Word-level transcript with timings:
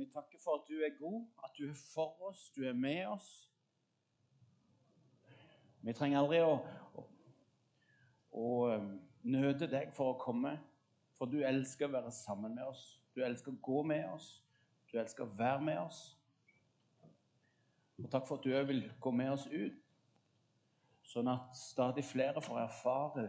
Vi 0.00 0.06
takker 0.08 0.38
for 0.40 0.54
at 0.54 0.68
du 0.68 0.78
er 0.80 0.94
god, 0.98 1.26
at 1.44 1.50
du 1.58 1.66
er 1.68 1.74
for 1.94 2.22
oss, 2.22 2.50
du 2.56 2.62
er 2.64 2.72
med 2.72 3.06
oss. 3.06 3.50
Vi 5.82 5.92
trenger 5.92 6.22
aldri 6.22 6.38
å, 6.40 6.54
å, 6.96 7.04
å 8.32 8.46
um, 8.72 8.86
nøde 9.28 9.68
deg 9.68 9.92
for 9.92 10.14
å 10.14 10.16
komme, 10.22 10.54
for 11.18 11.28
du 11.28 11.42
elsker 11.44 11.90
å 11.90 11.92
være 11.98 12.14
sammen 12.16 12.56
med 12.56 12.70
oss. 12.70 12.86
Du 13.12 13.20
elsker 13.26 13.52
å 13.52 13.60
gå 13.60 13.82
med 13.92 14.08
oss. 14.14 14.30
Du 14.88 14.96
elsker 14.96 15.26
å 15.26 15.36
være 15.36 15.68
med 15.68 15.82
oss. 15.82 16.00
Og 18.00 18.08
takk 18.08 18.24
for 18.24 18.40
at 18.40 18.48
du 18.48 18.56
òg 18.56 18.70
vil 18.72 18.86
gå 19.04 19.12
med 19.20 19.34
oss 19.34 19.44
ut, 19.52 19.84
sånn 21.12 21.28
at 21.28 21.52
stadig 21.60 22.06
flere 22.08 22.40
får 22.40 22.62
erfare 22.64 23.28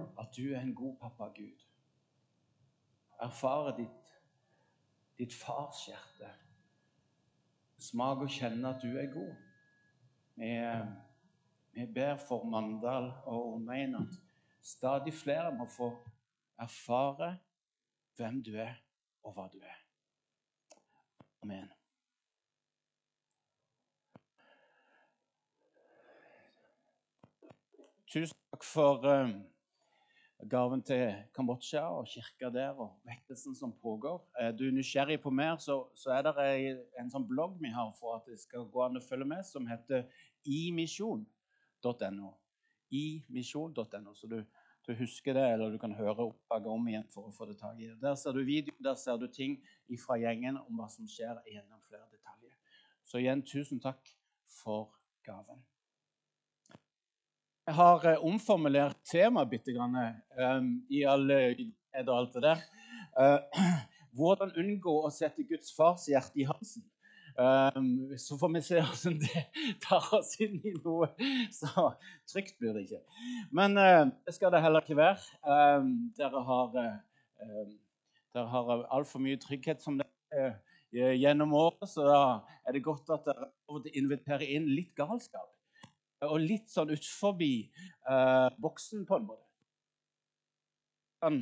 at 0.00 0.32
du 0.32 0.46
er 0.54 0.62
en 0.62 0.72
god 0.80 0.96
pappa, 1.04 1.28
Gud. 1.36 1.68
Erfare 3.20 3.76
ditt, 3.82 3.99
ditt 5.20 5.34
fars 5.36 5.84
hjerte. 5.88 6.30
Smak 7.80 8.24
og 8.24 8.32
kjenne 8.32 8.72
at 8.72 8.80
du 8.80 8.96
er 8.96 9.10
god. 9.12 9.34
Vi, 10.40 10.52
vi 11.76 11.86
ber 11.94 12.16
for 12.16 12.44
Mandal 12.48 13.10
og 13.28 13.54
omegn 13.54 13.98
at 14.00 14.16
stadig 14.64 15.12
flere 15.14 15.52
må 15.56 15.68
få 15.68 15.90
erfare 16.60 17.34
hvem 18.16 18.40
du 18.44 18.54
er, 18.56 18.80
og 19.24 19.36
hva 19.36 19.46
du 19.52 19.60
er. 19.60 19.76
Amen. 21.44 21.68
Tusen 28.10 28.36
takk 28.50 28.64
for 28.66 29.04
uh, 29.06 29.30
gaven 30.48 30.82
til 30.82 31.12
Kambodsja 31.34 31.82
og 31.92 32.06
kirka 32.08 32.50
der 32.54 32.78
og 32.80 33.00
vekkelsen 33.04 33.54
som 33.54 33.72
pågår. 33.82 34.22
Er 34.38 34.52
du 34.52 34.64
nysgjerrig 34.70 35.20
på 35.20 35.30
mer, 35.30 35.56
så, 35.56 35.82
så 35.94 36.14
er 36.16 36.22
det 36.28 36.46
en 37.00 37.10
sånn 37.12 37.26
blogg 37.28 37.58
vi 37.60 37.72
har 37.74 37.92
for 37.98 38.16
at 38.16 38.28
det 38.30 38.38
skal 38.40 38.68
gå 38.72 38.84
an 38.84 38.96
å 39.00 39.04
følge 39.04 39.28
med, 39.28 39.44
som 39.46 39.68
heter 39.68 40.06
imisjon.no. 40.44 42.32
imisjon.no. 42.90 44.14
Så 44.14 44.30
du, 44.30 44.38
du, 44.86 44.94
husker 44.98 45.36
det, 45.36 45.46
eller 45.54 45.74
du 45.74 45.78
kan 45.82 45.94
høre 45.98 46.30
oppdraget 46.30 46.70
om 46.72 46.88
igjen 46.88 47.10
for 47.12 47.28
å 47.28 47.34
få 47.34 47.50
det 47.50 47.58
tak 47.60 47.80
i. 47.80 47.90
Der 48.00 48.16
ser 48.16 48.36
du 48.36 48.44
video, 48.46 48.74
der 48.80 48.96
ser 49.00 49.20
du 49.20 49.28
ting 49.28 49.58
fra 50.00 50.16
gjengen 50.20 50.60
om 50.62 50.80
hva 50.80 50.88
som 50.92 51.08
skjer 51.10 51.42
gjennom 51.50 51.82
flere 51.88 52.06
detaljer. 52.14 52.56
Så 53.04 53.20
igjen, 53.20 53.44
tusen 53.44 53.82
takk 53.82 54.08
for 54.62 54.94
gaven. 55.26 55.60
Jeg 57.68 57.76
har 57.76 58.06
eh, 58.08 58.22
omformulert 58.24 58.98
temaet 59.06 59.50
bitte 59.50 59.74
grann 59.76 59.96
um, 59.96 60.70
i 60.90 61.02
alle 61.06 61.40
og 62.00 62.14
alt 62.16 62.38
det 62.38 62.42
der. 62.46 62.62
Uh, 63.14 63.66
hvordan 64.18 64.54
unngå 64.58 64.94
å 65.04 65.10
sette 65.12 65.44
Guds 65.48 65.74
fars 65.76 66.06
hjerte 66.10 66.40
i 66.40 66.48
halsen. 66.48 66.86
Så 68.18 68.34
får 68.36 68.50
vi 68.52 68.60
se 68.66 68.80
hvordan 68.82 69.20
det 69.22 69.42
tar 69.84 70.08
oss 70.16 70.32
inn 70.42 70.56
i 70.66 70.72
noe 70.82 71.06
så 71.54 71.86
trygt 72.28 72.58
blir 72.58 72.74
det 72.74 72.82
ikke. 72.88 72.98
Men 73.54 73.78
det 73.78 74.34
skal 74.34 74.50
det 74.52 74.60
heller 74.64 74.82
ikke 74.82 74.98
være. 74.98 75.22
Dere 76.18 76.42
har, 76.48 76.74
dere 78.34 78.44
har 78.56 78.84
altfor 78.90 79.22
mye 79.22 79.38
trygghet 79.40 79.80
som 79.80 80.02
det 80.02 80.08
er 80.34 80.58
gjennom 81.22 81.54
året, 81.54 81.86
så 81.94 82.10
da 82.10 82.20
er 82.66 82.76
det 82.76 82.84
godt 82.84 83.14
at 83.14 83.30
dere 83.30 83.94
inviterer 83.94 84.44
inn 84.50 84.66
litt 84.74 84.90
galskap 84.98 85.48
og 86.26 86.40
litt 86.42 86.68
sånn 86.68 86.92
utenfor 86.92 87.38
uh, 87.40 88.50
boksen, 88.60 89.06
på 89.08 89.16
en 89.16 89.28
måte. 89.30 89.46
Kan 91.20 91.40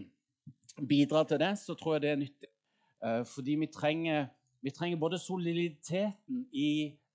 bidra 0.88 1.24
til 1.26 1.40
det, 1.42 1.52
så 1.58 1.74
tror 1.78 1.96
jeg 1.96 2.04
det 2.04 2.12
er 2.12 2.20
nyttig. 2.22 2.52
Uh, 3.02 3.22
fordi 3.26 3.56
vi 3.62 3.70
trenger, 3.74 4.28
vi 4.62 4.74
trenger, 4.74 5.00
både 5.00 5.18
soliditeten 5.22 6.46
i 6.52 6.70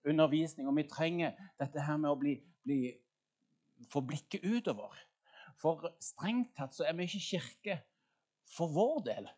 undervisning, 0.08 0.68
og 0.68 0.76
vi 0.76 0.88
trenger 0.90 1.38
dette 1.60 1.84
her 1.84 2.00
med 2.00 2.12
å 2.12 2.20
bli, 2.20 2.36
bli 2.68 2.82
få 3.92 4.04
blikket 4.04 4.44
utover. 4.44 4.96
For 5.62 5.94
strengt 6.04 6.52
tatt 6.58 6.76
så 6.76 6.88
er 6.88 6.98
vi 6.98 7.08
ikke 7.08 7.24
kirke 7.24 7.80
for 8.52 8.72
vår 8.74 9.04
del. 9.08 9.30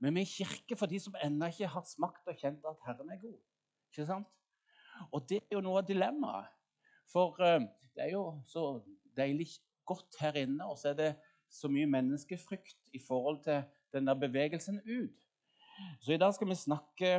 Men 0.00 0.16
vi 0.16 0.24
er 0.24 0.32
kirke 0.32 0.78
for 0.80 0.88
de 0.88 1.00
som 1.02 1.16
ennå 1.20 1.50
ikke 1.52 1.68
har 1.74 1.84
smakt 1.84 2.28
og 2.30 2.38
kjent 2.40 2.64
at 2.64 2.86
Herren 2.86 3.12
er 3.12 3.20
god. 3.20 3.36
Ikke 3.90 4.06
sant? 4.08 4.30
Og 5.12 5.24
det 5.28 5.42
er 5.42 5.58
jo 5.58 5.64
noe 5.64 5.82
av 5.82 5.88
dilemmaet. 5.88 6.48
For 7.12 7.36
uh, 7.42 7.66
det 7.96 8.06
er 8.06 8.14
jo 8.14 8.24
så 8.46 8.80
deilig 9.18 9.48
godt 9.88 10.20
her 10.20 10.38
inne, 10.44 10.66
og 10.66 10.78
så 10.78 10.92
er 10.92 10.98
det 10.98 11.10
så 11.50 11.70
mye 11.70 11.88
menneskefrykt 11.90 12.94
i 12.94 13.00
forhold 13.02 13.42
til 13.44 13.64
den 13.94 14.06
der 14.06 14.18
bevegelsen 14.18 14.78
ut. 14.86 15.26
Så 16.00 16.14
i 16.14 16.20
dag 16.20 16.34
skal 16.34 16.50
vi 16.50 16.58
snakke, 16.58 17.12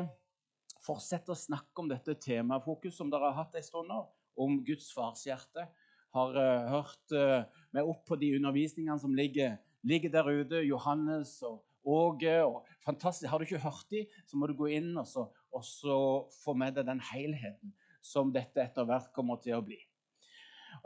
fortsette 0.86 1.34
å 1.34 1.38
snakke 1.38 1.84
om 1.84 1.90
dette 1.92 2.16
temafokus 2.24 2.96
som 2.98 3.12
dere 3.12 3.32
har 3.32 3.44
hatt 3.44 3.58
en 3.58 3.66
stund 3.66 3.92
nå, 3.92 4.00
om 4.40 4.62
Guds 4.66 4.88
farshjerte. 4.96 5.68
Har 6.16 6.38
uh, 6.38 6.70
hørt 6.78 7.16
uh, 7.16 7.44
meg 7.76 7.88
opp 7.88 8.06
på 8.08 8.20
de 8.20 8.34
undervisningene 8.38 9.00
som 9.00 9.14
ligger, 9.16 9.60
ligger 9.88 10.14
der 10.14 10.32
ute. 10.32 10.64
Johannes 10.68 11.38
og 11.48 11.62
Åge. 11.82 12.44
og 12.46 12.68
fantastisk. 12.86 13.30
Har 13.30 13.40
du 13.40 13.48
ikke 13.48 13.64
hørt 13.64 13.88
dem, 13.90 14.10
så 14.28 14.38
må 14.38 14.48
du 14.48 14.54
gå 14.54 14.68
inn 14.78 14.92
og 15.02 15.08
så, 15.10 15.26
og 15.52 15.64
så 15.66 15.96
få 16.44 16.54
med 16.54 16.76
deg 16.78 16.86
den 16.86 17.02
helheten 17.12 17.74
som 18.02 18.32
dette 18.34 18.62
etter 18.64 18.88
hvert 18.88 19.12
kommer 19.16 19.40
til 19.44 19.58
å 19.58 19.66
bli. 19.66 19.80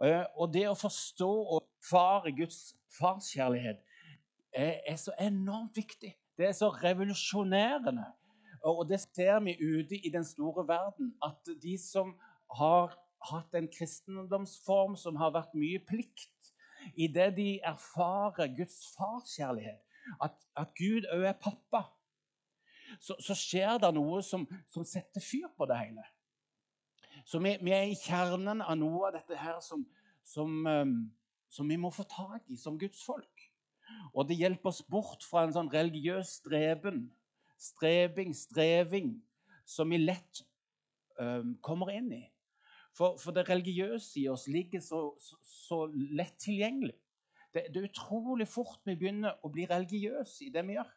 Eh, 0.03 0.25
og 0.35 0.51
det 0.53 0.65
å 0.69 0.77
forstå 0.77 1.29
og 1.29 1.63
erfare 1.63 2.33
Guds 2.35 2.75
farskjærlighet 2.97 3.81
er, 4.55 4.81
er 4.87 4.99
så 4.99 5.15
enormt 5.21 5.77
viktig. 5.77 6.15
Det 6.35 6.49
er 6.49 6.55
så 6.57 6.69
revolusjonerende. 6.69 8.05
Og 8.65 8.87
det 8.89 8.99
ser 9.03 9.39
vi 9.45 9.53
ute 9.61 9.99
i 10.01 10.09
den 10.09 10.25
store 10.25 10.65
verden, 10.67 11.13
at 11.23 11.53
de 11.61 11.77
som 11.77 12.15
har 12.57 12.95
hatt 13.29 13.57
en 13.57 13.67
kristendomsform 13.71 14.95
som 14.97 15.17
har 15.21 15.33
vært 15.35 15.53
mye 15.57 15.81
plikt, 15.85 16.31
i 16.93 17.07
det 17.09 17.31
de 17.37 17.59
erfarer 17.65 18.51
Guds 18.57 18.81
farskjærlighet, 18.97 19.81
at, 20.21 20.35
at 20.57 20.73
Gud 20.77 21.07
òg 21.13 21.29
er 21.29 21.37
pappa, 21.41 21.85
så, 23.01 23.15
så, 23.19 23.33
skjer 23.33 23.79
det 23.81 23.89
noe 23.97 24.21
som, 24.23 24.45
som 24.71 24.85
setter 24.87 25.23
fyr 25.23 25.49
på 25.57 25.65
det 25.69 25.79
hele. 25.79 26.03
Så 27.25 27.41
vi, 27.41 27.55
vi, 27.61 27.73
er 27.73 27.89
i 27.89 27.97
kjernen 27.97 28.61
av 28.61 28.77
noe 28.77 29.07
av 29.07 29.15
dette 29.17 29.37
her 29.39 29.57
som, 29.65 29.81
som, 30.25 30.59
um, 30.69 30.95
som, 31.49 31.69
vi 31.69 31.77
må 31.81 31.89
få 31.93 32.05
tak 32.09 32.45
i 32.53 32.57
som 32.59 32.77
Guds 32.77 33.01
folk. 33.05 33.47
Og 34.13 34.27
det 34.29 34.37
hjelper 34.37 34.69
oss 34.69 34.83
bort 34.85 35.25
fra 35.25 35.45
en 35.45 35.55
sånn 35.55 35.71
religiøs 35.73 36.37
streben, 36.41 37.07
strebing, 37.61 38.33
streving, 38.37 39.15
som 39.65 39.89
vi 39.89 40.03
lett 40.03 40.43
um, 41.17 41.55
kommer 41.65 41.93
inn 41.95 42.11
i. 42.13 42.23
For, 42.95 43.17
for, 43.19 43.35
det 43.35 43.49
religiøse 43.49 44.21
i 44.21 44.27
oss 44.31 44.45
ligger 44.47 44.83
så, 44.83 45.01
så, 45.19 45.39
så 45.41 45.79
lett 45.91 46.37
tilgjengelig. 46.45 46.95
Det, 47.55 47.65
det, 47.73 47.81
er 47.81 47.89
utrolig 47.89 48.47
fort 48.47 48.81
vi 48.87 48.95
begynner 48.99 49.39
å 49.43 49.51
bli 49.51 49.65
religiøse 49.67 50.45
i 50.45 50.51
det 50.53 50.63
vi 50.67 50.77
gjør. 50.77 50.93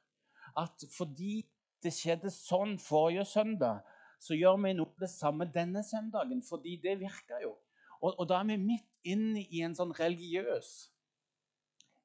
At 0.60 0.84
fordi 0.92 1.40
det 1.82 1.94
skjedde 1.94 2.30
sånn 2.34 2.76
forrige 2.82 3.24
søndag, 3.30 3.80
så 4.18 4.34
gjør 4.34 4.58
vi 4.64 4.74
noe 4.76 5.00
det 5.00 5.10
samme 5.10 5.46
denne 5.54 5.82
søndagen, 5.86 6.42
fordi 6.42 6.76
det 6.82 6.98
virker 7.00 7.42
jo. 7.42 7.54
Og, 8.00 8.14
og 8.18 8.28
da 8.30 8.40
er 8.40 8.50
vi 8.50 8.56
midt 8.62 8.86
inne 9.06 9.42
i 9.42 9.62
en 9.66 9.74
sånn 9.74 9.94
religiøs 9.98 10.72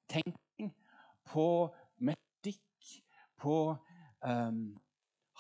tenkning 0.09 0.72
på 1.29 1.47
metodikk, 1.97 2.90
på 3.41 3.57
um, 4.25 4.63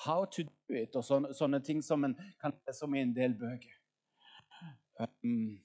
how 0.05 0.25
to 0.25 0.43
do 0.43 0.77
it 0.77 0.95
og 0.95 1.05
sånne, 1.05 1.33
sånne, 1.37 1.61
ting 1.63 1.81
som 1.85 2.03
en 2.05 2.15
kan 2.41 2.53
lese 2.65 2.85
om 2.85 2.95
i 2.95 3.03
en 3.03 3.13
del 3.15 3.35
bøker. 3.37 3.77
Um, 4.99 5.59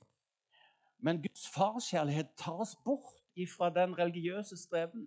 men 1.04 1.22
Guds 1.22 1.46
farskjærlighet 1.54 2.34
tar 2.40 2.64
oss 2.64 2.76
bort 2.84 3.14
fra 3.46 3.68
den 3.70 3.92
religiøse 3.94 4.56
streben 4.58 5.04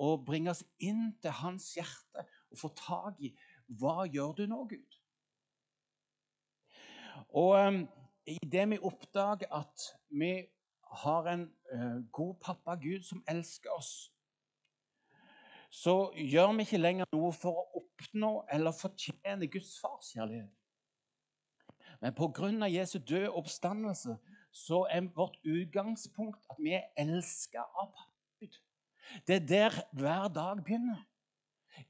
og 0.00 0.24
bringer 0.24 0.54
oss 0.54 0.62
inn 0.80 1.10
til 1.20 1.34
hans 1.42 1.66
hjerte 1.76 2.24
og 2.48 2.60
får 2.62 2.72
tak 2.78 3.18
i 3.20 3.34
hva 3.68 4.06
gjør 4.08 4.32
du 4.38 4.46
nå, 4.48 4.62
Gud? 4.70 4.98
Og 7.36 7.56
um, 7.60 7.82
idet 8.26 8.68
vi 8.70 8.78
oppdager 8.78 9.50
at 9.52 9.88
vi 10.08 10.46
har 11.02 11.28
en 11.32 11.48
uh, 11.74 11.98
god 12.12 12.34
pappa 12.40 12.78
Gud 12.80 13.02
som 13.04 13.24
elsker 13.28 13.70
oss, 13.76 14.12
så 15.70 16.12
gjør 16.16 16.54
vi 16.56 16.64
ikke 16.64 16.80
lenger 16.80 17.08
noe 17.12 17.32
for 17.36 17.60
å 17.60 17.82
oppnå 17.82 18.30
eller 18.52 18.72
fortjene 18.72 19.50
Guds 19.52 19.74
farskjærlighet. 19.82 20.54
Men 22.00 22.14
pga. 22.14 22.68
Jesu 22.70 22.98
døde 22.98 23.30
oppstandelse 23.30 24.16
så 24.54 24.86
er 24.90 25.10
vårt 25.14 25.36
utgangspunkt 25.44 26.46
at 26.50 26.56
vi 26.62 26.72
er 26.78 26.88
elska 26.96 27.60
av 27.60 27.90
pappa 27.92 28.14
Gud. 28.40 28.58
Det 29.26 29.36
er 29.36 29.46
der 29.46 29.78
hver 29.92 30.28
dag 30.28 30.64
begynner. 30.64 31.04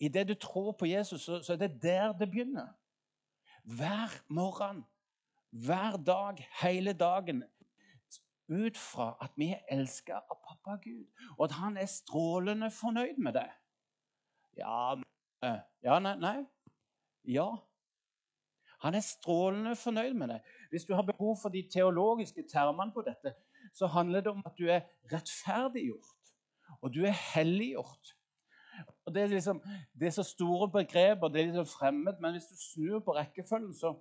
Idet 0.01 0.29
du 0.29 0.35
tror 0.35 0.73
på 0.73 0.87
Jesus, 0.87 1.23
så, 1.23 1.43
så 1.43 1.53
er 1.53 1.57
det 1.57 1.83
der 1.83 2.13
det 2.13 2.31
begynner. 2.31 2.69
Hver 3.65 4.23
morgen, 4.29 4.85
hver 5.51 5.97
dag, 5.97 6.49
hele 6.63 6.93
dagen. 6.93 7.45
Ut 8.49 8.79
fra 8.79 9.17
at 9.21 9.33
vi 9.37 9.51
er 9.53 9.65
elska 9.71 10.13
av 10.15 10.39
pappa 10.49 10.79
Gud, 10.83 11.05
og 11.39 11.45
at 11.45 11.57
han 11.59 11.77
er 11.77 11.87
strålende 11.87 12.71
fornøyd 12.71 13.19
med 13.21 13.33
det. 13.37 13.49
Ja, 14.57 14.95
ja 15.85 15.99
nei, 15.99 16.15
nei. 16.17 16.39
Ja. 17.29 17.49
Han 18.81 18.95
er 18.95 19.05
strålende 19.05 19.77
fornøyd 19.77 20.15
med 20.15 20.29
det. 20.29 20.41
Hvis 20.71 20.85
du 20.85 20.95
har 20.95 21.03
behov 21.03 21.37
for 21.43 21.53
de 21.53 21.69
teologiske 21.73 22.47
termene 22.53 22.93
på 22.95 23.05
dette, 23.05 23.35
så 23.75 23.87
handler 23.87 24.21
det 24.21 24.33
om 24.33 24.43
at 24.47 24.57
du 24.59 24.69
er 24.71 24.87
rettferdiggjort, 25.13 26.33
og 26.81 26.95
du 26.95 27.03
er 27.05 27.17
helliggjort. 27.35 28.15
Og 29.09 29.15
det, 29.15 29.23
er 29.23 29.31
liksom, 29.33 29.63
det 29.97 30.07
er 30.07 30.13
så 30.13 30.23
store 30.23 30.67
begreper, 30.69 31.29
det 31.33 31.41
er 31.41 31.47
liksom 31.47 31.67
fremmed, 31.67 32.19
men 32.21 32.35
hvis 32.37 32.51
du 32.51 32.57
snur 32.61 32.99
på 33.01 33.15
rekkefølgen, 33.17 33.73
så 33.75 33.95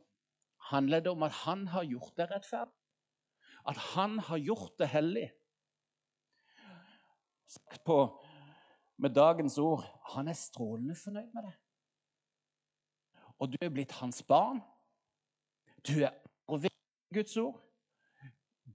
handler 0.70 1.00
det 1.00 1.12
om 1.12 1.24
at 1.24 1.32
han 1.32 1.68
har 1.68 1.86
gjort 1.88 2.18
det 2.18 2.28
rettferdig. 2.32 2.74
At 3.68 3.78
han 3.78 4.20
har 4.20 4.38
gjort 4.38 4.74
det 4.80 4.88
hellig. 4.88 5.30
Sagt 7.48 7.84
på 7.86 8.26
med 8.98 9.16
dagens 9.16 9.58
ord 9.58 9.86
han 10.12 10.28
er 10.28 10.34
strålende 10.34 10.96
fornøyd 10.96 11.32
med 11.34 11.44
det. 11.44 11.56
Og 13.40 13.54
du 13.54 13.58
er 13.62 13.70
blitt 13.70 13.96
hans 14.02 14.24
barn. 14.24 14.60
Du 15.88 16.04
er 16.04 16.12
arvet 16.48 16.74
Guds 17.14 17.38
ord. 17.38 17.64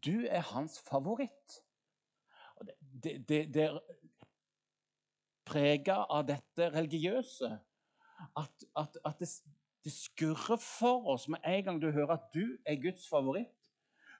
Du 0.04 0.24
er 0.24 0.40
hans 0.40 0.80
favoritt. 0.80 1.60
Det, 3.02 3.28
det, 3.28 3.54
det, 3.54 3.80
prega 5.48 6.02
av 6.08 6.26
dette 6.28 6.68
religiøse 6.74 7.50
at, 8.38 8.64
at, 8.78 8.98
at 9.04 9.18
det, 9.18 9.28
det, 9.84 9.92
skurrer 9.92 10.60
for 10.62 11.08
oss 11.14 11.28
med 11.28 11.42
en 11.44 11.64
gang 11.64 11.80
du 11.82 11.90
hører 11.90 12.16
at 12.16 12.28
du 12.34 12.56
er 12.66 12.78
Guds 12.82 13.08
favoritt. 13.08 13.50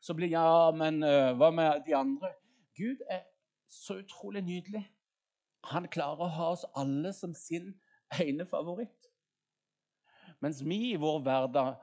Så 0.03 0.15
blir 0.19 0.33
ja, 0.33 0.71
men 0.75 0.99
hva 1.39 1.53
med 1.55 1.85
de 1.87 1.95
andre? 1.95 2.33
Gud 2.75 3.05
er 3.11 3.23
så 3.71 4.01
utrolig 4.03 4.43
nydelig. 4.43 4.83
Han 5.71 5.87
klarer 5.89 6.27
å 6.27 6.35
ha 6.37 6.49
oss 6.57 6.65
alle 6.75 7.13
som 7.15 7.35
sin 7.39 7.71
ene 8.21 8.47
favoritt. 8.49 9.09
Mens 10.43 10.59
vi 10.67 10.79
i 10.91 10.97
vår 10.99 11.21
verden, 11.23 11.77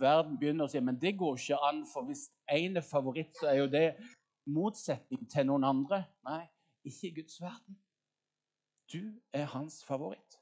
verden 0.00 0.38
begynner 0.40 0.64
å 0.64 0.72
si 0.72 0.80
men 0.80 0.96
det 1.00 1.12
går 1.20 1.36
ikke 1.36 1.58
an, 1.68 1.82
for 1.90 2.08
hvis 2.08 2.30
én 2.48 2.80
er 2.80 2.86
favoritt, 2.86 3.34
så 3.36 3.50
er 3.50 3.58
jo 3.60 3.66
det 3.72 3.88
motsetning 4.48 5.28
til 5.28 5.50
noen 5.50 5.66
andre. 5.68 6.00
Nei, 6.24 6.46
ikke 6.88 7.10
i 7.10 7.14
Guds 7.20 7.36
verden. 7.42 7.76
Du 8.92 9.12
er 9.32 9.44
hans 9.44 9.84
favoritt. 9.84 10.38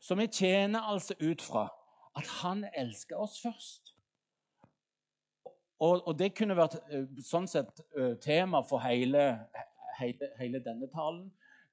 Så 0.00 0.14
vi 0.14 0.26
tjener 0.26 0.80
altså 0.80 1.14
ut 1.20 1.42
fra 1.42 1.68
at 2.16 2.26
han 2.42 2.64
elsker 2.76 3.16
oss 3.16 3.40
først. 3.42 3.94
Og, 5.78 6.08
og 6.08 6.14
det 6.18 6.32
kunne 6.34 6.56
vært 6.58 6.78
eh, 6.90 7.06
sånn 7.22 7.46
sett 7.50 7.82
eh, 7.94 8.16
tema 8.22 8.64
for 8.66 8.82
hele, 8.82 9.24
hele, 10.00 10.30
hele 10.40 10.60
denne 10.64 10.88
talen. 10.90 11.28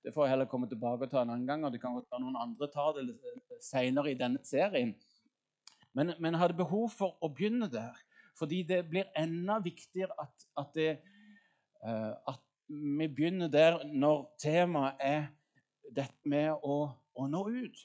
Det 0.06 0.14
får 0.14 0.28
jeg 0.28 0.36
heller 0.36 0.50
komme 0.50 0.70
tilbake 0.70 1.08
og 1.08 1.14
ta 1.14 1.24
en 1.24 1.32
annen 1.34 1.48
gang, 1.50 1.66
og 1.66 1.74
det 1.74 1.82
kan 1.82 1.98
ta 2.06 2.20
noen 2.22 2.38
andre 2.38 2.70
ta 2.70 2.92
det 2.94 3.08
senere 3.66 4.12
i 4.12 4.20
denne 4.20 4.44
serien. 4.46 4.94
Men, 5.98 6.14
men, 6.20 6.36
jeg 6.36 6.42
hadde 6.44 6.60
behov 6.60 6.92
for 6.94 7.16
å 7.24 7.32
begynne 7.34 7.72
der, 7.72 7.98
fordi 8.38 8.62
det 8.68 8.84
blir 8.92 9.10
enda 9.18 9.58
viktigere 9.64 10.14
at, 10.22 10.46
at, 10.60 10.76
det, 10.76 10.90
at 11.82 12.42
vi 12.68 13.08
begynner 13.08 13.50
der 13.50 13.80
når 13.88 14.26
temaet 14.44 15.02
er 15.02 15.30
dette 15.96 16.30
med 16.30 16.56
å, 16.64 16.78
å 17.16 17.28
nå 17.28 17.44
ut. 17.52 17.84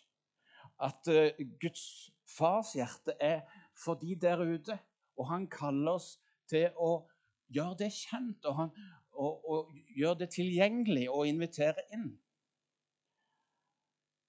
At 0.81 1.11
uh, 1.13 1.29
Guds 1.61 1.85
fars 2.31 2.75
hjerte 2.79 3.17
er 3.21 3.43
for 3.77 4.01
de 4.01 4.15
der 4.21 4.41
ute, 4.41 4.79
og 5.19 5.29
han 5.29 5.49
kaller 5.53 5.99
oss 5.99 6.15
til 6.49 6.71
å 6.81 7.05
gjøre 7.53 7.83
det 7.85 7.93
kjent. 7.93 8.45
og 8.49 8.57
han 8.63 8.73
og, 9.21 9.51
og 9.51 9.75
gjøre 9.97 10.19
det 10.23 10.31
tilgjengelig 10.31 11.11
og 11.11 11.29
invitere 11.29 11.83
inn. 11.93 12.11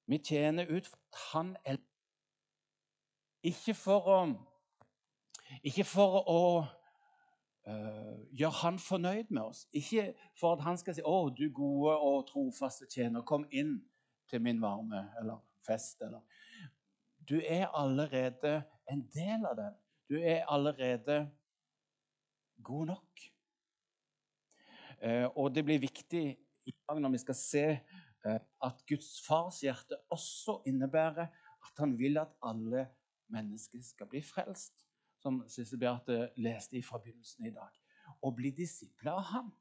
Vi 0.09 0.17
tjener 0.17 0.67
ut 0.67 0.88
for 0.88 0.97
at 0.97 1.21
han 1.31 1.56
er 1.65 1.79
Ikke 3.44 3.74
for 3.74 4.06
å, 4.06 4.17
ikke 5.65 5.83
for 5.88 6.19
å 6.29 6.41
uh, 7.68 8.18
gjør 8.31 8.54
han 8.62 8.80
fornøyd 8.80 9.30
med 9.30 9.42
oss. 9.42 9.66
Ikke 9.74 10.13
for 10.40 10.56
at 10.56 10.63
han 10.66 10.78
skal 10.78 10.96
si 10.96 11.02
'Å, 11.06 11.30
du 11.36 11.48
gode 11.54 11.98
og 11.98 12.28
trofaste 12.30 12.88
tjener, 12.90 13.22
kom 13.22 13.46
inn 13.52 13.80
til 14.30 14.42
min 14.42 14.62
varme' 14.62 15.06
eller 15.19 15.42
fest. 15.68 16.02
Eller. 16.02 16.22
Du 17.30 17.40
er 17.40 17.68
allerede 17.68 18.63
en 18.92 19.04
del 19.13 19.46
av 19.46 19.56
den. 19.56 19.75
Du 20.10 20.18
er 20.18 20.46
allerede 20.48 21.31
god 22.63 22.86
nok. 22.86 23.28
Uh, 25.02 25.28
og 25.38 25.56
det 25.56 25.66
blir 25.66 25.81
viktig 25.81 26.25
i 26.66 26.72
dag 26.72 27.00
når 27.02 27.16
vi 27.16 27.18
skal 27.24 27.36
se 27.36 27.66
uh, 28.28 28.40
at 28.63 28.84
Guds 28.88 29.16
fars 29.25 29.62
hjerte 29.66 29.98
også 30.13 30.62
innebærer 30.69 31.31
at 31.62 31.80
han 31.80 31.98
vil 31.98 32.19
at 32.22 32.34
alle 32.46 32.86
mennesker 33.34 33.81
skal 33.81 34.10
bli 34.12 34.22
frelst, 34.22 34.86
som 35.21 35.41
Sissel 35.50 35.79
Beate 35.81 36.29
leste 36.41 36.81
fra 36.85 37.00
begynnelsen 37.01 37.47
i 37.47 37.53
dag, 37.56 37.71
og 38.21 38.35
bli 38.38 38.51
disipler 38.57 39.13
av 39.13 39.27
ham. 39.31 39.51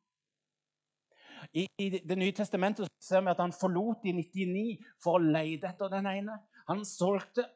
I, 1.57 1.65
I, 1.81 1.89
Det 2.05 2.19
nye 2.19 2.37
testamentet 2.37 2.91
ser 3.01 3.23
vi 3.25 3.33
at 3.33 3.41
han 3.41 3.55
forlot 3.57 4.03
de 4.05 4.13
99 4.19 4.77
for 5.01 5.17
å 5.17 5.25
lete 5.25 5.71
etter 5.71 5.93
den 5.93 6.09
ene. 6.11 6.37
Han 6.69 6.85
solgte 6.85 7.47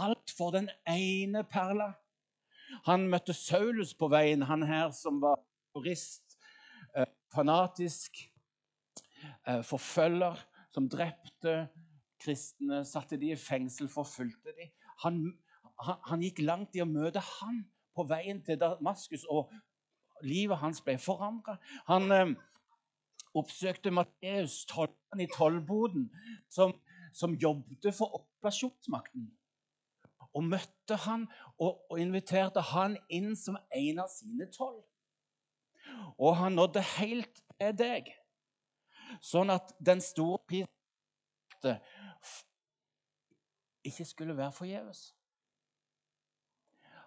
alt 0.00 0.32
for 0.34 0.54
den 0.54 0.70
ene 0.88 1.44
perla. 1.46 1.92
Han 2.88 3.06
møtte 3.12 3.34
Saulus 3.36 3.92
på 3.94 4.08
veien, 4.10 4.42
han 4.48 4.64
her 4.66 4.90
som 4.96 5.20
var 5.22 5.38
jurist, 5.76 6.32
fanatisk 7.32 8.18
eh, 9.46 9.62
forfølger 9.64 10.40
som 10.72 10.88
drepte 10.90 11.66
kristne, 12.22 12.82
satte 12.86 13.18
de 13.20 13.32
i 13.32 13.38
fengsel, 13.38 13.90
forfulgte 13.92 14.54
de. 14.56 14.68
Han, 15.04 15.24
han, 15.86 15.98
han, 16.08 16.22
gikk 16.22 16.42
langt 16.44 16.76
i 16.76 16.82
å 16.82 16.88
møte 16.88 17.22
han 17.38 17.62
på 17.96 18.06
veien 18.08 18.40
til 18.44 18.58
Damaskus, 18.60 19.24
og 19.28 19.50
livet 20.24 20.60
hans 20.62 20.80
ble 20.84 20.96
forandra. 21.02 21.58
Han 21.88 22.14
eh, 22.14 22.32
oppsøkte 23.38 23.92
Matteus, 23.94 24.62
tolleren 24.70 25.24
i 25.24 25.28
tollboden, 25.32 26.08
som, 26.52 26.74
som 27.14 27.36
jobbet 27.40 27.90
for 27.96 28.20
okkupasjonsmakten. 28.20 29.28
Og 30.32 30.46
møtte 30.48 30.96
han 31.04 31.26
og, 31.58 31.82
og 31.90 32.00
inviterte 32.00 32.62
han 32.72 32.96
inn 33.12 33.34
som 33.36 33.58
en 33.76 34.00
av 34.00 34.08
sine 34.12 34.48
tolv. 34.54 34.80
Og 36.16 36.36
han 36.38 36.56
nådde 36.56 36.80
helt 36.96 37.42
til 37.58 37.74
deg, 37.76 38.08
sånn 39.20 39.52
at 39.52 39.74
den 39.82 40.00
store 40.02 40.38
prisen 40.48 41.76
ikke 43.84 44.06
skulle 44.06 44.36
være 44.36 44.54
forgjeves. 44.54 45.10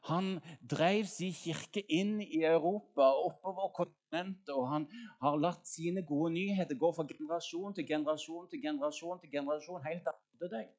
Han 0.05 0.39
drev 0.69 1.07
sin 1.09 1.33
kirke 1.33 1.81
inn 1.89 2.19
i 2.21 2.43
Europa, 2.45 3.07
oppover 3.25 3.71
kontinentet, 3.73 4.51
og 4.53 4.67
han 4.69 4.85
har 5.23 5.39
latt 5.41 5.65
sine 5.65 6.03
gode 6.05 6.29
nyheter 6.35 6.77
gå 6.77 6.91
fra 6.93 7.07
generasjon 7.09 7.73
til 7.73 7.87
generasjon 7.89 8.49
til 8.51 8.61
generasjon 8.61 9.23
til 9.23 9.33
generasjon, 9.33 9.81
helt 9.87 10.05
til 10.39 10.51
deg 10.53 10.69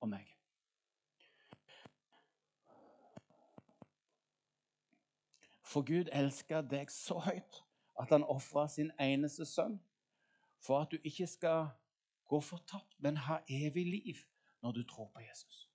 og 0.00 0.12
meg. 0.14 0.30
For 5.66 5.82
Gud 5.82 6.08
elsker 6.14 6.62
deg 6.62 6.94
så 6.94 7.18
høyt 7.26 7.62
at 8.00 8.14
han 8.14 8.24
ofra 8.30 8.68
sin 8.70 8.92
eneste 9.02 9.44
sønn 9.48 9.80
for 10.62 10.86
at 10.86 10.94
du 10.94 11.02
ikke 11.02 11.26
skal 11.26 11.72
gå 12.30 12.40
fortapt, 12.40 12.94
men 13.02 13.18
ha 13.26 13.42
evig 13.50 13.86
liv 13.90 14.22
når 14.62 14.78
du 14.78 14.82
tror 14.86 15.10
på 15.14 15.26
Jesus. 15.26 15.65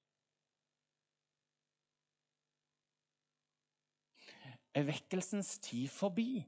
Er 4.76 4.88
vekkelsens 4.88 5.58
tid 5.60 5.88
forbi? 5.92 6.46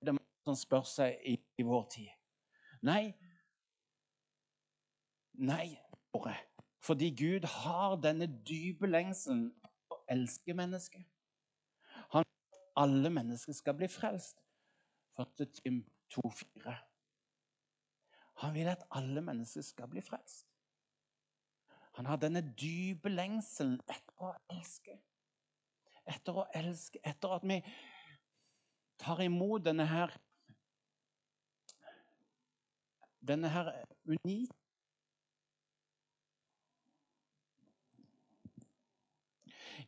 Det 0.00 0.12
er 0.12 0.18
mange 0.18 0.44
som 0.46 0.56
spør 0.58 0.86
seg 0.88 1.20
i, 1.26 1.36
i 1.58 1.66
vår 1.66 1.84
tid. 1.94 2.08
Nei. 2.84 3.12
Nei, 5.38 5.68
bare. 6.12 6.36
Fordi 6.84 7.10
Gud 7.18 7.46
har 7.60 7.96
denne 8.02 8.28
dype 8.48 8.86
lengselen 8.86 9.48
å 9.92 10.02
elske 10.12 10.54
mennesket 10.54 11.06
alle 12.78 13.10
mennesker 13.10 13.52
skal 13.52 13.74
bli 13.74 13.88
frelst. 13.90 14.38
1. 15.18 15.46
Tim 15.62 15.82
2,4. 16.14 16.74
Han 18.42 18.54
vil 18.54 18.70
at 18.70 18.84
alle 18.90 19.22
mennesker 19.22 19.62
skal 19.66 19.88
bli 19.90 20.02
frelst. 20.02 20.46
Han 21.98 22.06
har 22.06 22.20
denne 22.22 22.44
dype 22.60 23.10
lengselen 23.10 23.80
etter 23.90 24.22
å 24.22 24.30
elske. 24.54 24.94
Etter 26.08 26.40
å 26.40 26.46
elske, 26.56 27.00
etter 27.04 27.34
at 27.36 27.44
vi 27.44 27.58
tar 28.98 29.20
imot 29.24 29.66
denne 29.66 29.86
her 29.88 30.14
Denne 33.28 33.50
her 33.52 33.68
unike 34.08 34.54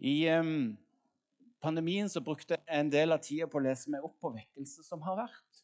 I 0.00 0.28
um, 0.32 0.78
pandemien 1.60 2.08
så 2.08 2.22
brukte 2.24 2.56
jeg 2.56 2.64
en 2.80 2.90
del 2.92 3.12
av 3.12 3.20
tida 3.24 3.48
på 3.50 3.58
å 3.60 3.64
lese 3.66 3.92
meg 3.92 4.04
opp 4.06 4.16
på 4.22 4.30
vekkelse 4.32 4.84
som 4.86 5.02
har 5.04 5.18
vært. 5.18 5.58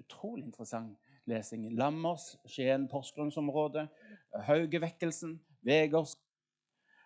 Utrolig 0.00 0.46
interessant 0.46 0.96
lesing. 1.28 1.66
Lammers, 1.76 2.30
Skien, 2.48 2.86
Porsgrunnsområdet, 2.88 3.84
Haugevekkelsen, 4.48 5.36
Vegårsk, 5.68 6.21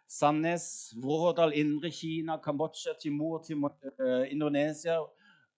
Sandnes, 0.09 0.95
Vrådal, 1.03 1.53
Indre 1.55 1.91
Kina, 1.91 2.37
Kambodsja, 2.37 2.95
Timor, 3.03 3.43
Timor 3.43 3.75
uh, 4.01 4.33
Indonesia, 4.33 4.99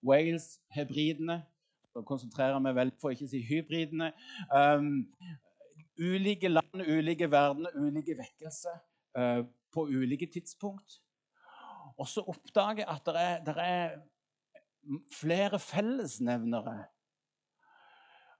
Wales, 0.03 0.59
Hebridene. 0.69 1.43
Da 1.95 2.01
konsentrerer 2.01 2.59
vi 2.59 2.73
vel 2.75 2.91
for 3.01 3.13
ikke 3.13 3.27
å 3.27 3.31
si 3.31 3.41
hybridene. 3.45 4.11
Um, 4.53 5.05
ulike 5.99 6.49
land, 6.49 6.83
ulike 6.85 7.29
verdener, 7.31 7.75
ulike 7.77 8.17
vekkelser 8.17 8.77
uh, 9.17 9.41
på 9.73 9.85
ulike 9.89 10.29
tidspunkt. 10.33 10.99
Og 11.99 12.07
så 12.07 12.23
oppdager 12.25 12.85
jeg 12.85 12.89
at 12.89 13.09
det 13.09 13.25
er, 13.25 13.41
det 13.45 13.55
er 13.57 15.03
flere 15.13 15.59
fellesnevnere. 15.59 16.77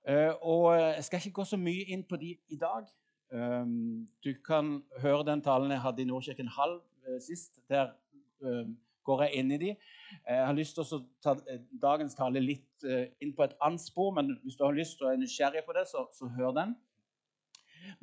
Uh, 0.09 0.33
og 0.41 0.79
Jeg 0.79 1.03
skal 1.05 1.21
ikke 1.21 1.41
gå 1.41 1.45
så 1.45 1.57
mye 1.59 1.89
inn 1.93 2.05
på 2.07 2.17
de 2.17 2.37
i 2.49 2.57
dag. 2.57 2.87
Um, 3.29 4.07
du 4.25 4.33
kan 4.45 4.79
høre 5.03 5.25
den 5.27 5.41
talen 5.45 5.71
jeg 5.71 5.83
hadde 5.83 6.01
i 6.01 6.07
Nordkirken 6.09 6.49
halv 6.55 6.79
uh, 7.07 7.19
sist. 7.21 7.59
Der 7.69 7.91
uh, 8.41 8.65
går 9.05 9.23
jeg 9.25 9.41
inn 9.41 9.53
i 9.53 9.59
de. 9.61 9.69
Jeg 10.25 10.45
har 10.45 10.57
lyst 10.57 10.77
til 10.77 10.85
å 10.85 10.99
ta 11.23 11.35
dagens 11.81 12.17
tale 12.17 12.41
litt 12.41 12.83
inn 13.21 13.31
på 13.35 13.43
et 13.45 13.55
annet 13.65 13.81
spor, 13.81 14.11
men 14.13 14.35
hvis 14.43 14.57
du 14.57 14.63
har 14.65 14.75
lyst 14.75 15.01
og 15.01 15.09
er 15.11 15.17
nysgjerrig 15.21 15.63
på 15.65 15.73
det, 15.73 15.85
så, 15.89 16.03
så 16.13 16.29
hør 16.35 16.53
den. 16.55 16.75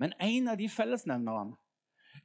Men 0.00 0.14
en 0.22 0.50
av 0.50 0.58
de 0.58 0.66
fellesnevnerne 0.70 1.54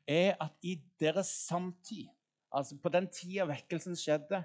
er 0.10 0.34
at 0.42 0.56
i 0.66 0.80
deres 1.00 1.30
samtid 1.46 2.10
Altså 2.52 2.76
På 2.84 2.90
den 2.92 3.08
tida 3.08 3.46
vekkelsen 3.48 3.96
skjedde, 3.96 4.42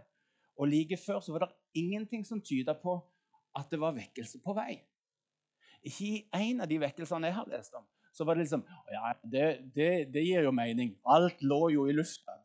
og 0.56 0.68
like 0.70 0.96
før, 0.96 1.20
så 1.20 1.32
var 1.32 1.42
det 1.42 1.80
ingenting 1.82 2.26
som 2.26 2.40
tyda 2.40 2.76
på 2.78 2.94
at 3.58 3.66
det 3.70 3.80
var 3.80 3.96
vekkelse 3.96 4.38
på 4.44 4.54
vei. 4.54 4.76
Ikke 5.82 6.06
i 6.06 6.20
en 6.32 6.62
av 6.62 6.70
de 6.70 6.78
vekkelsene 6.80 7.26
jeg 7.26 7.34
har 7.34 7.50
lest 7.50 7.74
om, 7.74 7.84
så 8.16 8.24
var 8.24 8.34
det 8.34 8.46
liksom 8.46 8.64
Ja, 8.88 9.12
det, 9.22 9.46
det, 9.74 9.90
det 10.14 10.24
gir 10.24 10.46
jo 10.46 10.52
mening. 10.54 10.94
Alt 11.04 11.42
lå 11.44 11.66
jo 11.74 11.86
i 11.86 11.92
lufta. 11.92 12.38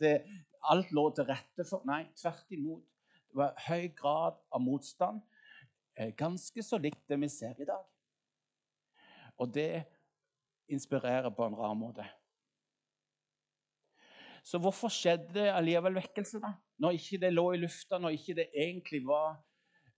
Alt 0.68 0.92
lå 0.92 1.06
til 1.16 1.30
rette 1.30 1.66
for 1.68 1.86
Nei, 1.88 2.04
tvert 2.20 2.52
imot. 2.52 2.84
Det 3.32 3.40
var 3.40 3.56
høy 3.70 3.88
grad 3.96 4.42
av 4.52 4.64
motstand. 4.64 5.22
Eh, 5.96 6.12
ganske 6.18 6.64
så 6.64 6.80
likt 6.82 7.06
det 7.08 7.20
vi 7.22 7.30
ser 7.32 7.56
i 7.64 7.68
dag. 7.70 7.86
Og 9.40 9.54
det 9.56 9.86
inspirerer 10.72 11.32
på 11.32 11.48
en 11.48 11.56
rar 11.56 11.78
måte. 11.80 12.04
Så 14.44 14.60
hvorfor 14.60 14.92
skjedde 14.92 15.32
det 15.38 15.50
allikevel 15.54 15.96
vekkelse, 16.02 16.42
da? 16.44 16.56
Når 16.82 16.98
ikke 16.98 17.20
det 17.22 17.32
lå 17.32 17.46
i 17.54 17.62
lufta, 17.62 18.00
når 18.02 18.18
ikke 18.18 18.36
det 18.42 18.50
egentlig 18.52 19.06
var 19.08 19.38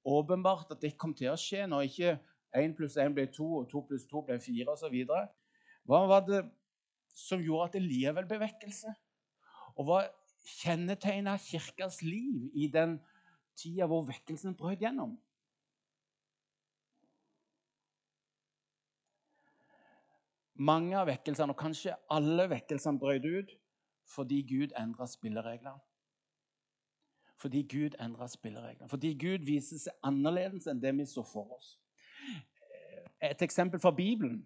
åpenbart 0.05 0.75
at 0.75 0.81
det 0.83 0.97
kom 0.99 1.15
til 1.15 1.31
å 1.31 1.39
skje, 1.39 1.63
når 1.71 1.87
ikke 1.87 2.17
1 2.59 2.75
pluss 2.77 2.97
1 2.99 3.15
ble 3.15 3.25
2, 3.33 3.47
og 3.61 3.69
2 3.71 3.87
pluss 3.87 4.05
2 4.09 4.25
ble 4.27 4.37
4 4.43 4.75
osv. 4.75 4.97
Hva 5.89 6.03
var 6.07 6.23
det 6.27 6.43
som 7.13 7.41
gjorde 7.43 7.69
at 7.69 7.75
det 7.77 7.83
likevel 7.83 8.27
ble 8.29 8.39
vekkelse? 8.45 8.93
Og 9.77 9.87
hva 9.87 9.99
kjennetegna 10.59 11.35
kirkas 11.41 12.01
liv 12.05 12.49
i 12.53 12.69
den 12.71 12.97
tida 13.59 13.87
hvor 13.89 14.05
vekkelsen 14.07 14.55
brøt 14.57 14.83
gjennom? 14.83 15.15
Mange 20.53 20.95
av 20.95 21.09
vekkelsene, 21.09 21.51
og 21.51 21.59
kanskje 21.59 21.95
alle 22.13 22.45
vekkelsene, 22.51 23.01
brøt 23.01 23.25
ut 23.25 23.57
fordi 24.13 24.41
Gud 24.45 24.73
endra 24.77 25.07
spillereglene. 25.07 25.79
Fordi 27.39 27.63
Gud 27.67 27.95
endra 28.03 28.27
spillereglene. 28.29 28.89
Fordi 28.91 29.13
Gud 29.19 29.45
viser 29.47 29.79
seg 29.81 29.95
annerledes 30.05 30.67
enn 30.69 30.81
det 30.83 30.91
vi 30.95 31.07
så 31.09 31.23
for 31.27 31.55
oss. 31.57 31.73
Et 33.23 33.41
eksempel 33.41 33.81
fra 33.83 33.91
Bibelen 33.95 34.43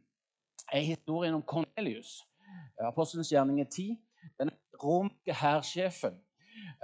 er 0.74 0.86
historien 0.86 1.38
om 1.38 1.44
Kornelius. 1.44 2.22
Apostelens 2.84 3.32
gjerning 3.32 3.62
er 3.62 3.70
10. 3.70 3.98
Den 4.40 4.52
romke 4.84 5.34
hærsjefen. 5.34 6.18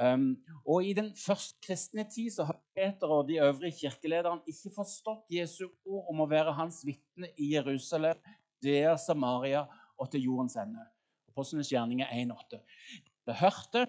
Um, 0.02 0.38
og 0.66 0.86
I 0.86 0.94
den 0.94 1.12
første 1.18 1.58
kristne 1.66 2.06
tid 2.10 2.32
så 2.34 2.46
har 2.50 2.60
Peter 2.75 3.10
og 3.10 3.28
de 3.28 3.40
øvrige 3.42 3.75
kirkelederne 3.82 4.42
ikke 4.48 4.72
forstått 4.75 5.34
Jesu 5.34 5.66
ord 5.86 6.08
om 6.13 6.24
å 6.24 6.30
være 6.30 6.54
hans 6.58 6.82
vitne 6.86 7.30
i 7.38 7.52
Jerusalem, 7.54 8.18
der 8.63 8.96
Samaria 8.98 9.66
og 9.98 10.12
til 10.12 10.25
jordens 10.30 10.56
ende. 10.58 10.86
Apostlenes 11.34 11.72
gjerninger 11.74 12.10
1,8. 12.10 12.62
De 13.28 13.36
hørte, 13.38 13.86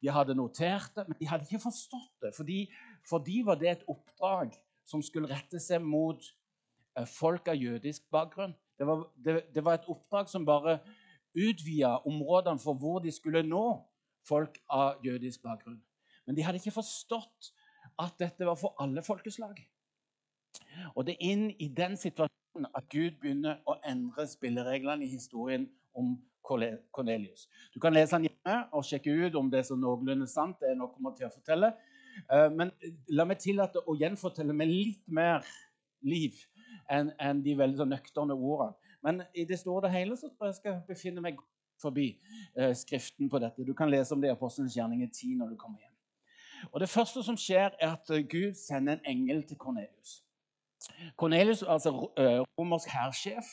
de 0.00 0.12
hadde 0.12 0.34
notert 0.34 0.92
det, 0.96 1.06
men 1.08 1.16
de 1.20 1.28
hadde 1.28 1.48
ikke 1.48 1.62
forstått 1.62 2.24
det. 2.24 2.34
Fordi, 2.36 2.60
for 3.08 3.24
de 3.24 3.40
var 3.46 3.60
det 3.60 3.70
et 3.70 3.86
oppdrag 3.88 4.54
som 4.88 5.02
skulle 5.04 5.30
rette 5.30 5.60
seg 5.62 5.84
mot 5.84 6.20
eh, 6.96 7.06
folk 7.08 7.48
av 7.52 7.60
jødisk 7.60 8.08
bakgrunn. 8.12 8.56
Det 8.80 8.86
var, 8.88 9.02
det, 9.24 9.34
det 9.54 9.64
var 9.64 9.76
et 9.76 9.88
oppdrag 9.92 10.28
som 10.32 10.46
bare 10.48 10.78
utvida 11.36 11.98
områdene 12.08 12.58
for 12.58 12.78
hvor 12.80 13.02
de 13.04 13.12
skulle 13.12 13.42
nå 13.44 13.64
folk 14.24 14.56
av 14.72 15.04
jødisk 15.04 15.42
bakgrunn. 15.44 15.76
Men 16.24 16.36
de 16.36 16.46
hadde 16.46 16.60
ikke 16.62 16.78
forstått 16.78 17.50
at 18.00 18.16
dette 18.22 18.46
var 18.48 18.56
for 18.56 18.72
alle 18.80 19.02
folkeslag. 19.04 19.60
Og 20.96 21.04
det 21.06 21.18
er 21.18 21.28
inn 21.28 21.44
i 21.60 21.68
den 21.76 21.98
situasjonen 22.00 22.70
at 22.72 22.88
Gud 22.88 23.20
begynner 23.20 23.60
å 23.68 23.76
endre 23.84 24.24
spillereglene 24.30 25.04
i 25.04 25.12
historien 25.12 25.68
om 25.92 26.16
Cornelius. 26.40 27.44
Du 27.74 27.80
kan 27.84 27.92
lese 27.94 28.16
den 28.16 28.30
hjemme 28.30 28.56
og 28.72 28.86
sjekke 28.88 29.12
ut 29.12 29.36
om 29.38 29.50
det 29.52 29.60
er 29.60 29.68
så 29.68 29.76
noenlunde 29.76 30.26
sant. 30.30 30.56
det 30.60 30.72
er 30.72 30.78
noe 30.80 30.88
kommer 30.94 31.12
til 31.18 31.28
å 31.28 31.34
fortelle. 31.34 31.74
Eh, 32.24 32.48
men 32.56 32.72
la 33.12 33.28
meg 33.28 33.44
tillate 33.44 33.84
å 33.84 33.98
gjenfortelle 34.00 34.56
med 34.56 34.72
litt 34.72 35.04
mer 35.06 35.44
liv 36.00 36.40
enn 36.90 37.42
de 37.44 37.56
veldig 37.58 37.86
nøkterne 37.86 38.34
ordene. 38.34 38.74
Men 39.02 39.22
i 39.34 39.44
det 39.48 39.58
store 39.58 39.88
og 39.88 39.94
hele 39.94 40.16
så 40.16 40.28
tror 40.28 40.50
jeg 40.50 40.58
skal 40.58 40.80
befinne 40.88 41.22
meg 41.24 41.38
forbi 41.80 42.10
eh, 42.58 42.74
Skriften 42.76 43.30
på 43.32 43.38
dette. 43.40 43.64
Du 43.64 43.72
kan 43.74 43.90
lese 43.90 44.14
om 44.14 44.20
det 44.20 44.28
i 44.28 44.34
Apostelens 44.34 44.76
gjerninger 44.76 45.08
10 45.08 45.38
når 45.40 45.54
du 45.54 45.56
kommer 45.56 45.78
hjem. 45.80 45.94
Og 46.72 46.80
Det 46.80 46.88
første 46.88 47.22
som 47.24 47.38
skjer, 47.40 47.70
er 47.80 47.94
at 47.94 48.10
Gud 48.28 48.54
sender 48.54 48.98
en 48.98 49.06
engel 49.08 49.42
til 49.48 49.56
Kornelius. 49.56 50.20
Kornelius, 51.16 51.62
altså 51.62 51.90
romersk 52.58 52.88
hærsjef, 52.88 53.48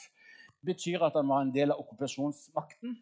betyr 0.65 1.03
at 1.05 1.15
han 1.15 1.29
var 1.29 1.41
en 1.41 1.53
del 1.55 1.71
av 1.71 1.79
okkupasjonsmakten. 1.79 2.97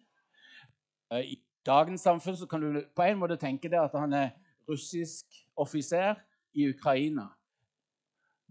Eh, 1.13 1.34
I 1.34 1.42
dagens 1.65 2.01
samfunn 2.01 2.48
kan 2.50 2.62
du 2.62 2.82
på 2.96 3.08
en 3.08 3.20
måte 3.20 3.39
tenke 3.42 3.70
deg 3.72 3.82
at 3.82 3.98
han 3.98 4.13
er 4.13 4.30
russisk 4.70 5.25
offiser 5.58 6.20
i 6.54 6.70
Ukraina. 6.70 7.27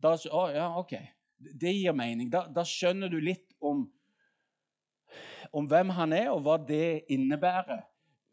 Da, 0.03 0.17
oh, 0.33 0.51
ja, 0.53 0.69
ok. 0.79 0.95
Det 1.39 1.75
gir 1.75 1.93
mening. 1.93 2.31
Da, 2.33 2.47
da 2.55 2.65
skjønner 2.67 3.11
du 3.13 3.19
litt 3.21 3.55
om, 3.61 3.85
om, 5.53 5.67
hvem 5.71 5.91
han 5.97 6.15
er, 6.17 6.31
og 6.33 6.45
hva 6.45 6.59
det 6.69 7.05
innebærer 7.13 7.83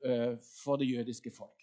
uh, 0.05 0.37
for 0.63 0.81
det 0.81 0.89
jødiske 0.91 1.33
folk. 1.35 1.57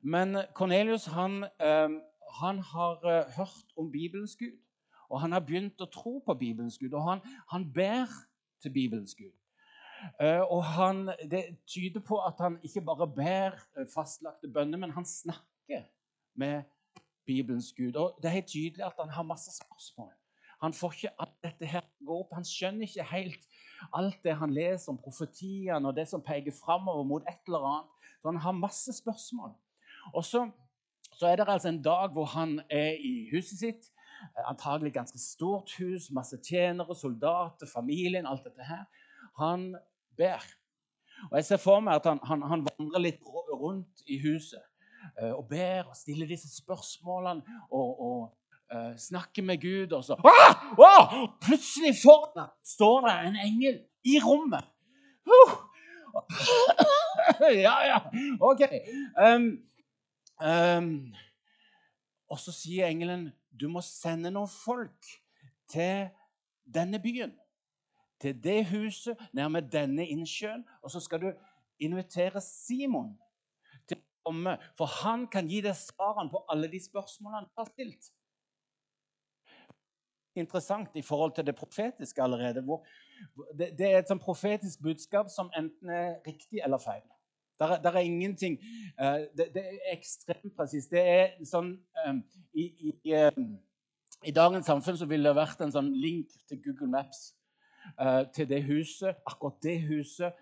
Men 0.00 0.36
Kornelius 0.56 1.06
han, 1.12 1.44
uh, 1.62 2.00
han 2.40 2.60
har 2.72 3.00
uh, 3.04 3.30
hørt 3.36 3.72
om 3.76 3.90
Bibelens 3.92 4.36
Gud. 4.36 4.58
Og 5.12 5.20
han 5.20 5.36
har 5.36 5.44
begynt 5.44 5.80
å 5.84 5.90
tro 5.92 6.18
på 6.26 6.34
Bibelens 6.40 6.78
Gud, 6.80 6.94
og 6.96 7.04
han, 7.06 7.20
han 7.52 7.66
ber 7.72 8.10
til 8.64 8.72
Bibelens 8.72 9.14
Gud. 9.14 9.34
Og 10.50 10.64
han, 10.64 11.06
Det 11.30 11.42
tyder 11.70 12.00
på 12.04 12.18
at 12.24 12.40
han 12.40 12.56
ikke 12.64 12.82
bare 12.84 13.06
ber 13.08 13.54
fastlagte 13.92 14.50
bønner, 14.52 14.80
men 14.80 14.90
han 14.96 15.06
snakker 15.08 15.84
med 16.40 16.64
Bibelens 17.28 17.72
Gud. 17.76 17.94
Og 17.94 18.18
Det 18.22 18.28
er 18.28 18.38
helt 18.40 18.50
tydelig 18.52 18.84
at 18.84 18.98
han 18.98 19.12
har 19.12 19.22
masse 19.22 19.52
spørsmål. 19.52 20.12
Han 20.64 20.76
får 20.76 20.96
ikke 20.96 21.14
at 21.24 21.32
dette 21.44 21.68
her 21.68 21.84
går 22.06 22.24
opp. 22.24 22.34
Han 22.38 22.46
skjønner 22.48 22.88
ikke 22.88 23.06
helt 23.10 23.48
alt 23.92 24.20
det 24.24 24.36
han 24.40 24.54
leser 24.54 24.94
om 24.94 25.00
profetiene 25.00 25.88
og 25.88 25.96
det 25.96 26.06
som 26.08 26.22
peker 26.24 26.54
framover 26.56 27.04
mot 27.08 27.26
et 27.28 27.50
eller 27.50 27.66
annet. 27.70 28.10
Så 28.20 28.30
han 28.30 28.40
har 28.40 28.56
masse 28.56 28.92
spørsmål. 28.96 29.52
Og 30.14 30.24
så, 30.24 30.46
så 31.12 31.28
er 31.28 31.36
det 31.36 31.48
altså 31.48 31.68
en 31.68 31.82
dag 31.84 32.12
hvor 32.12 32.30
han 32.32 32.60
er 32.70 32.96
i 32.96 33.28
huset 33.32 33.58
sitt. 33.60 33.90
Eh, 34.24 34.44
antagelig 34.48 34.94
ganske 34.94 35.18
stort 35.20 35.74
hus, 35.78 36.10
masse 36.10 36.38
tjenere, 36.44 36.96
soldater, 36.96 37.68
familien, 37.68 38.26
alt 38.26 38.44
dette 38.44 38.64
her. 38.64 38.84
Han 39.38 39.74
ber. 40.16 40.44
Og 41.30 41.36
Jeg 41.36 41.44
ser 41.44 41.60
for 41.60 41.80
meg 41.80 42.00
at 42.00 42.08
han, 42.08 42.20
han, 42.24 42.42
han 42.42 42.64
vandrer 42.68 43.02
litt 43.02 43.20
rundt 43.24 44.02
i 44.10 44.18
huset 44.20 44.60
uh, 45.20 45.34
og 45.36 45.46
ber 45.48 45.88
og 45.88 45.96
stiller 45.96 46.28
disse 46.28 46.50
spørsmålene 46.56 47.60
og, 47.70 48.00
og 48.00 48.18
uh, 48.72 48.96
snakker 48.96 49.42
med 49.42 49.60
Gud. 49.62 49.92
Og 49.92 50.04
så 50.04 50.16
ah! 50.24 50.56
ah! 50.78 51.14
Plutselig 51.44 51.94
foran 52.02 52.50
står 52.64 53.06
det 53.08 53.14
en 53.28 53.38
engel 53.48 53.78
i 54.04 54.18
rommet. 54.24 54.64
Uh! 55.26 55.54
ja, 57.66 57.76
ja, 57.86 57.98
OK. 58.40 58.60
Um, 59.18 59.46
um, 60.48 60.90
og 62.30 62.38
så 62.38 62.54
sier 62.54 62.86
engelen 62.86 63.32
du 63.54 63.68
må 63.70 63.82
sende 63.86 64.32
noen 64.34 64.50
folk 64.50 65.10
til 65.70 66.08
denne 66.74 67.00
byen. 67.02 67.34
Til 68.20 68.36
det 68.44 68.64
huset 68.70 69.20
nærme 69.36 69.60
denne 69.60 70.06
innsjøen. 70.06 70.64
Og 70.82 70.90
så 70.90 71.00
skal 71.00 71.22
du 71.22 71.30
invitere 71.82 72.40
Simon 72.42 73.14
til 73.88 73.98
å 73.98 74.30
komme, 74.30 74.56
for 74.78 74.90
han 75.02 75.26
kan 75.30 75.48
gi 75.50 75.60
deg 75.64 75.76
svarene 75.78 76.32
på 76.32 76.44
alle 76.50 76.70
de 76.72 76.80
spørsmålene 76.82 77.42
han 77.42 77.50
har 77.58 77.70
stilt. 77.70 78.10
Interessant 80.36 80.96
i 80.98 81.02
forhold 81.02 81.34
til 81.34 81.46
det 81.46 81.54
profetiske 81.54 82.22
allerede, 82.22 82.62
Det, 83.58 83.78
det 83.78 83.86
er 83.92 83.98
et 83.98 84.08
sånn 84.08 84.18
profetisk 84.18 84.82
budskap 84.82 85.28
som 85.30 85.50
enten 85.56 85.90
er 85.90 86.16
riktig 86.26 86.60
eller 86.64 86.78
feil. 86.78 87.02
Der, 87.60 87.66
er- 87.66 87.82
der 87.82 87.90
er 87.92 88.02
ingenting 88.02 88.58
uh, 89.00 89.22
det, 89.36 89.54
det 89.54 89.62
er 89.62 89.92
ekstremt 89.92 90.56
presist. 90.56 90.90
Det 90.90 91.00
er 91.00 91.44
sånn 91.46 91.78
um, 92.08 92.24
i, 92.52 92.64
i, 93.04 93.14
um, 93.14 93.58
I 94.24 94.30
dagens 94.34 94.66
samfunn 94.66 94.96
så 94.98 95.06
ville 95.06 95.28
det 95.28 95.36
vært 95.36 95.60
en 95.62 95.72
sånn 95.72 95.92
link 95.94 96.28
til 96.48 96.62
Google 96.64 96.90
Maps 96.90 97.32
Uh, 98.00 98.24
til 98.32 98.46
det 98.48 98.62
huset, 98.64 99.12
akkurat 99.28 99.58
det 99.62 99.74
huset, 99.84 100.32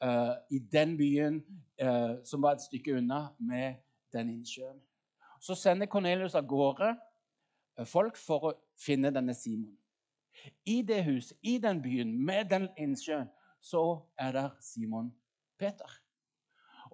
uh, 0.00 0.32
i 0.50 0.58
den 0.72 0.94
byen 0.96 1.42
som 2.24 2.40
var 2.40 2.54
et 2.56 2.62
stykke 2.64 2.94
unna, 2.96 3.18
med 3.38 3.74
den 4.16 4.30
innsjøen. 4.30 4.78
Så 5.44 5.52
sender 5.54 5.86
Cornelius 5.92 6.34
av 6.34 6.46
gårde 6.48 6.94
folk 7.84 8.16
for 8.16 8.48
å 8.48 8.54
finne 8.80 9.12
denne 9.12 9.34
Simon. 9.36 9.74
I 10.68 10.82
det 10.86 11.02
huset, 11.06 11.36
i 11.42 11.56
den 11.58 11.80
byen, 11.82 12.12
med 12.24 12.50
den 12.52 12.68
innsjøen, 12.80 13.28
så 13.60 14.02
er 14.20 14.32
der 14.36 14.50
Simon 14.60 15.10
Peter. 15.58 15.90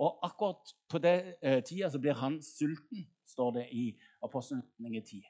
Og 0.01 0.23
akkurat 0.25 0.73
på 0.89 1.01
det 1.03 1.17
eh, 1.43 1.61
tida 1.65 1.91
så 1.91 2.01
blir 2.01 2.17
han 2.17 2.39
sulten, 2.43 3.05
står 3.29 3.51
det 3.59 3.67
i 3.77 3.85
Apostelens 4.25 4.71
10. 4.79 5.21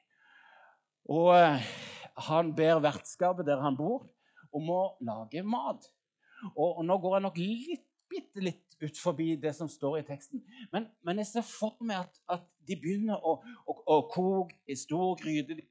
Og 1.11 1.33
eh, 1.35 1.65
han 2.29 2.53
ber 2.55 2.81
vertskapet 2.83 3.47
der 3.47 3.61
han 3.63 3.77
bor, 3.77 4.07
om 4.53 4.69
å 4.69 4.81
lage 5.03 5.43
mat. 5.43 5.89
Og, 6.53 6.77
og 6.77 6.85
nå 6.85 6.97
går 7.01 7.17
jeg 7.17 7.25
nok 7.25 7.41
litt, 7.41 7.87
bitte 8.13 8.43
litt 8.45 8.62
ut 8.81 8.99
forbi 8.99 9.35
det 9.41 9.53
som 9.55 9.69
står 9.69 9.99
i 9.99 10.05
teksten. 10.07 10.43
Men, 10.71 10.87
men 11.03 11.21
jeg 11.21 11.27
ser 11.27 11.45
for 11.47 11.77
meg 11.81 12.03
at, 12.03 12.19
at 12.29 12.45
de 12.67 12.77
begynner 12.79 13.19
å, 13.19 13.37
å, 13.67 13.77
å 13.95 13.99
koke 14.11 14.55
i 14.67 14.77
stor 14.79 15.15
gryte. 15.21 15.61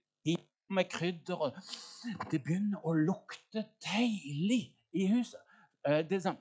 Med 0.73 0.89
krydder. 0.89 1.37
og 1.37 2.31
Det 2.31 2.39
begynner 2.41 2.81
å 2.89 2.95
lukte 2.97 3.67
deilig 3.85 4.71
i 4.97 5.05
huset. 5.11 5.41
Eh, 5.85 6.01
Det 6.09 6.17
er 6.17 6.23
sånn, 6.25 6.39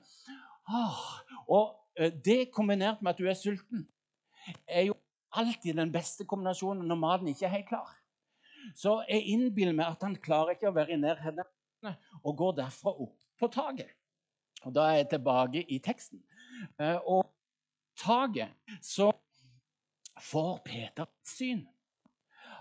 og 1.48 1.74
eh, 1.98 2.12
det 2.24 2.52
kombinert 2.54 3.02
med 3.02 3.12
at 3.12 3.20
du 3.20 3.28
er 3.28 3.36
sulten, 3.36 3.84
er 4.66 4.86
jo 4.88 4.96
alltid 5.36 5.76
den 5.76 5.92
beste 5.92 6.24
kombinasjonen 6.28 6.86
når 6.88 7.00
maten 7.00 7.28
ikke 7.28 7.46
er 7.48 7.56
helt 7.58 7.68
klar. 7.68 7.90
Så 8.78 9.02
jeg 9.08 9.26
innbiller 9.34 9.74
meg 9.76 9.90
at 9.90 10.04
han 10.06 10.16
klarer 10.16 10.54
ikke 10.54 10.70
å 10.70 10.76
være 10.76 10.94
i 10.94 11.00
nærheten 11.02 11.44
og 12.22 12.36
går 12.38 12.56
derfra 12.62 12.94
opp 12.94 13.16
på 13.40 13.50
taket. 13.52 13.90
Og 14.62 14.74
Da 14.74 14.88
er 14.90 15.00
jeg 15.02 15.08
tilbake 15.16 15.64
i 15.66 15.78
teksten. 15.82 16.22
Eh, 16.80 16.98
Og 17.06 17.26
taket 17.96 18.54
så 18.82 19.10
får 20.20 20.58
Peter 20.64 21.02
et 21.02 21.28
syn. 21.28 21.62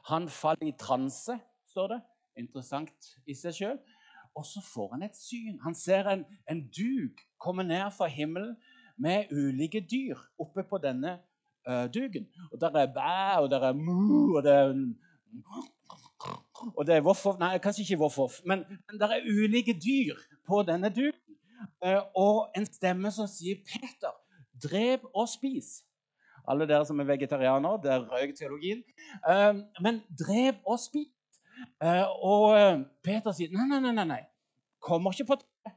Han 0.10 0.30
faller 0.30 0.68
i 0.72 0.78
transe, 0.80 1.40
står 1.72 1.88
det. 1.88 2.02
Interessant 2.38 3.12
i 3.28 3.36
seg 3.36 3.58
sjøl. 3.58 3.82
Og 4.36 4.46
så 4.48 4.62
får 4.64 4.94
han 4.94 5.04
et 5.04 5.18
syn. 5.18 5.60
Han 5.64 5.76
ser 5.76 6.08
en, 6.10 6.24
en 6.50 6.62
duk 6.72 7.20
komme 7.40 7.64
ned 7.68 7.92
fra 7.98 8.08
himmelen 8.08 8.56
med 9.02 9.32
ulike 9.32 9.82
dyr 9.92 10.20
oppe 10.40 10.64
på 10.70 10.80
denne 10.82 11.18
eh, 11.68 11.88
duken. 11.92 12.28
Og 12.52 12.62
der 12.62 12.80
er 12.80 12.94
bæ, 12.96 13.42
og 13.44 13.50
der 13.52 13.68
er 13.70 13.74
mu, 13.74 14.38
og 14.38 14.44
det 14.44 14.56
er 14.56 14.74
og 16.78 16.86
det 16.86 16.96
er 16.96 17.02
hvorfor, 17.02 17.38
Nei, 17.40 17.58
kanskje 17.58 17.82
ikke 17.82 17.96
hvorfor, 18.04 18.30
men, 18.46 18.64
men 18.70 19.00
det 19.00 19.08
er 19.10 19.26
ulike 19.26 19.74
dyr 19.74 20.20
på 20.48 20.62
denne 20.68 20.90
duken. 20.94 21.21
Eh, 21.86 22.02
og 22.16 22.52
en 22.58 22.66
stemme 22.66 23.12
som 23.12 23.28
sier 23.28 23.56
'Peter, 23.66 24.14
drep 24.64 25.02
og 25.14 25.28
spis'. 25.30 25.82
Alle 26.48 26.68
dere 26.68 26.86
som 26.86 27.00
er 27.00 27.04
vegetarianere, 27.04 27.82
det 27.84 28.12
røyk 28.12 28.36
teologien. 28.38 28.84
Eh, 29.30 29.54
men 29.82 30.02
drev 30.20 30.54
og 30.66 30.80
spis. 30.80 31.10
Eh, 31.84 32.06
og 32.24 32.86
Peter 33.04 33.32
sier 33.32 33.52
nei, 33.54 33.80
nei, 33.80 33.92
nei, 33.94 34.06
nei. 34.06 34.24
Kommer 34.80 35.12
ikke 35.12 35.26
på 35.26 35.36
det. 35.42 35.74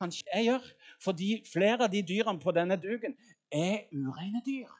Kanskje 0.00 0.24
jeg 0.34 0.44
gjør. 0.44 0.64
Fordi 1.04 1.28
flere 1.52 1.84
av 1.84 1.90
de 1.90 2.02
dyrene 2.02 2.40
på 2.40 2.50
denne 2.50 2.76
duken 2.76 3.14
er 3.52 3.86
ureine 3.92 4.42
dyr. 4.46 4.70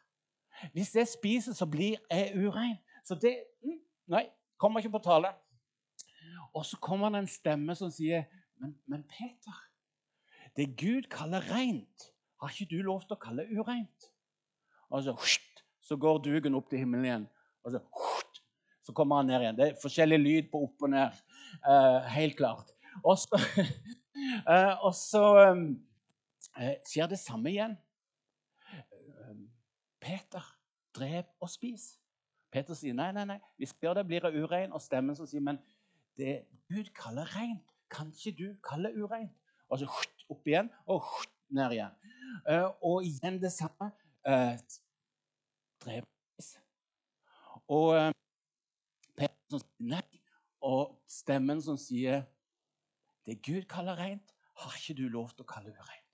Hvis 0.72 0.94
jeg 0.94 1.08
spiser, 1.08 1.52
så 1.52 1.66
blir 1.66 1.96
jeg 2.10 2.32
urein. 2.34 2.76
Så 3.04 3.14
det 3.14 3.36
mm, 3.64 3.80
Nei, 4.06 4.26
kommer 4.58 4.80
ikke 4.80 4.90
på 4.90 4.98
tale. 4.98 5.30
Og 6.54 6.64
så 6.66 6.76
kommer 6.76 7.08
det 7.08 7.18
en 7.18 7.30
stemme 7.30 7.74
som 7.74 7.90
sier, 7.90 8.26
men, 8.60 8.74
men 8.86 9.02
Peter, 9.08 9.56
det 10.56 10.76
Gud 10.78 11.08
kaller 11.10 11.42
rent, 11.50 12.10
har 12.40 12.52
ikke 12.52 12.70
du 12.70 12.82
lov 12.82 13.02
til 13.04 13.16
å 13.16 13.22
kalle 13.22 13.46
ureint? 13.50 14.10
Og 14.90 15.02
så, 15.02 15.14
så 15.82 15.96
går 15.98 16.22
duken 16.22 16.54
opp 16.58 16.68
til 16.70 16.84
himmelen 16.84 17.08
igjen. 17.08 17.26
Og 17.64 17.74
så, 17.74 17.80
så 18.84 18.94
kommer 18.94 19.22
han 19.22 19.30
ned 19.32 19.42
igjen. 19.42 19.58
Det 19.58 19.66
er 19.66 19.80
forskjellig 19.82 20.20
lyd 20.20 20.50
på 20.52 20.62
opp 20.66 20.86
og 20.86 20.92
ned. 20.92 21.22
eh, 21.70 21.98
helt 22.14 22.36
klart. 22.38 22.70
Og 23.02 23.18
så, 23.18 23.40
eh, 24.52 24.84
og 24.84 24.94
så 24.94 25.24
eh, 25.50 26.76
skjer 26.86 27.10
det 27.10 27.18
samme 27.18 27.50
igjen. 27.50 27.76
Eh, 28.70 29.36
Peter, 30.04 30.46
drep 30.94 31.32
og 31.40 31.50
spis. 31.50 31.94
Peter 32.54 32.76
sier 32.78 32.94
nei, 32.94 33.10
nei, 33.16 33.24
nei, 33.26 33.40
hvis 33.58 33.74
gjør 33.82 33.98
det, 33.98 34.06
blir 34.06 34.22
det 34.22 34.36
urein. 34.38 34.72
Og 34.72 34.82
stemmen 34.82 35.16
som 35.18 35.26
sier, 35.26 35.42
men 35.42 35.58
det 36.20 36.44
Gud 36.70 36.92
kaller 36.94 37.26
rent, 37.34 37.72
kan 37.90 38.12
ikke 38.14 38.36
du 38.38 38.46
kalle 38.62 38.92
ureint? 38.94 39.34
Og 39.70 39.80
så 39.80 39.88
opp 40.30 40.48
igjen 40.48 40.70
og 40.90 41.06
ned 41.54 41.76
igjen. 41.76 41.94
Eh, 42.48 42.66
og 42.84 43.04
igjen 43.06 43.38
det 43.42 43.52
samme. 43.54 43.90
Uh, 44.24 44.56
og 45.84 46.14
spis. 46.38 46.54
Eh, 47.68 48.12
Peter 49.14 49.50
som 49.50 49.60
sier 49.60 49.90
nei, 49.94 50.20
og 50.64 50.94
stemmen 51.10 51.60
som 51.62 51.76
sier 51.80 52.24
det 53.28 53.40
Gud 53.44 53.66
kaller 53.70 53.98
rent, 54.00 54.32
har 54.60 54.78
ikke 54.78 54.96
du 54.98 55.06
lov 55.08 55.32
til 55.34 55.44
å 55.44 55.50
kalle 55.50 55.74
urent. 55.74 56.08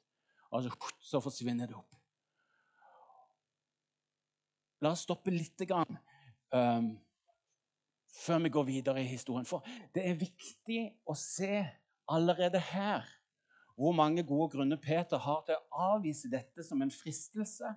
Og 0.51 0.67
så, 0.67 0.91
så 1.13 1.21
forsvinner 1.23 1.71
det 1.71 1.79
opp. 1.79 1.97
La 4.81 4.95
oss 4.95 5.05
stoppe 5.05 5.33
litt 5.33 5.61
grann, 5.69 5.99
um, 6.57 6.93
før 8.11 8.43
vi 8.47 8.53
går 8.55 8.69
videre 8.69 9.03
i 9.03 9.11
historien. 9.11 9.47
For 9.47 9.67
det 9.95 10.07
er 10.09 10.19
viktig 10.19 10.81
å 11.05 11.17
se 11.19 11.61
allerede 12.11 12.63
her 12.73 13.07
hvor 13.77 13.95
mange 13.97 14.25
gode 14.27 14.51
grunner 14.57 14.81
Peter 14.81 15.19
har 15.19 15.43
til 15.47 15.57
å 15.57 15.87
avvise 15.95 16.31
dette 16.33 16.65
som 16.67 16.83
en 16.83 16.93
fristelse 16.93 17.75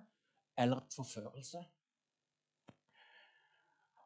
eller 0.58 0.84
forførelse. 0.94 1.62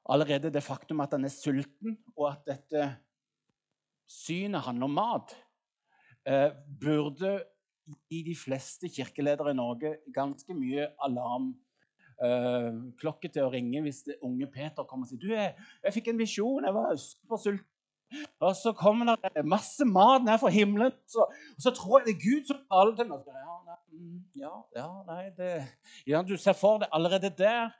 Allerede 0.09 0.53
det 0.53 0.64
faktum 0.64 1.03
at 1.05 1.12
han 1.12 1.27
er 1.29 1.33
sulten, 1.33 1.98
og 2.16 2.31
at 2.31 2.46
dette 2.48 2.88
synet 4.09 4.64
handler 4.64 4.88
om 4.88 4.96
mat, 4.96 5.35
eh, 6.24 6.51
burde 6.81 7.42
i 8.11 8.22
de 8.24 8.37
fleste 8.37 8.88
kirkeledere 8.88 9.53
i 9.53 9.59
Norge 9.59 9.96
ganske 10.14 10.55
mye 10.57 10.88
alarm 11.05 11.51
eh, 12.24 12.72
klokke 13.01 13.31
til 13.33 13.46
å 13.46 13.53
ringe 13.53 13.83
hvis 13.85 14.03
det 14.09 14.18
unge 14.24 14.48
Peter 14.53 14.88
kommer 14.88 15.07
og 15.07 15.12
sier 15.12 15.22
du, 15.22 15.29
jeg, 15.33 15.55
jeg 15.85 15.96
fikk 15.96 16.12
en 16.12 16.20
visjon, 16.20 16.68
jeg 16.68 16.77
var 16.77 16.96
supersulten. 17.05 17.77
Og 18.40 18.57
så 18.57 18.73
kommer 18.73 19.16
det 19.16 19.44
masse 19.44 19.85
mat 19.85 20.25
ned 20.25 20.38
fra 20.40 20.51
himmelen, 20.53 20.94
så, 21.11 21.27
og 21.29 21.62
så 21.62 21.73
tror 21.77 21.99
jeg 21.99 22.07
det 22.07 22.14
er 22.14 22.25
Gud 22.25 22.49
som 22.49 22.61
taler 22.71 22.94
til 22.97 23.11
meg. 23.11 23.31
Mm, 23.92 24.18
ja, 24.38 24.55
ja, 24.77 24.88
nei, 25.09 25.23
det, 25.37 25.53
ja, 26.07 26.23
du 26.23 26.37
ser 26.40 26.57
for 26.57 26.81
deg 26.83 26.92
allerede 26.94 27.31
der 27.37 27.73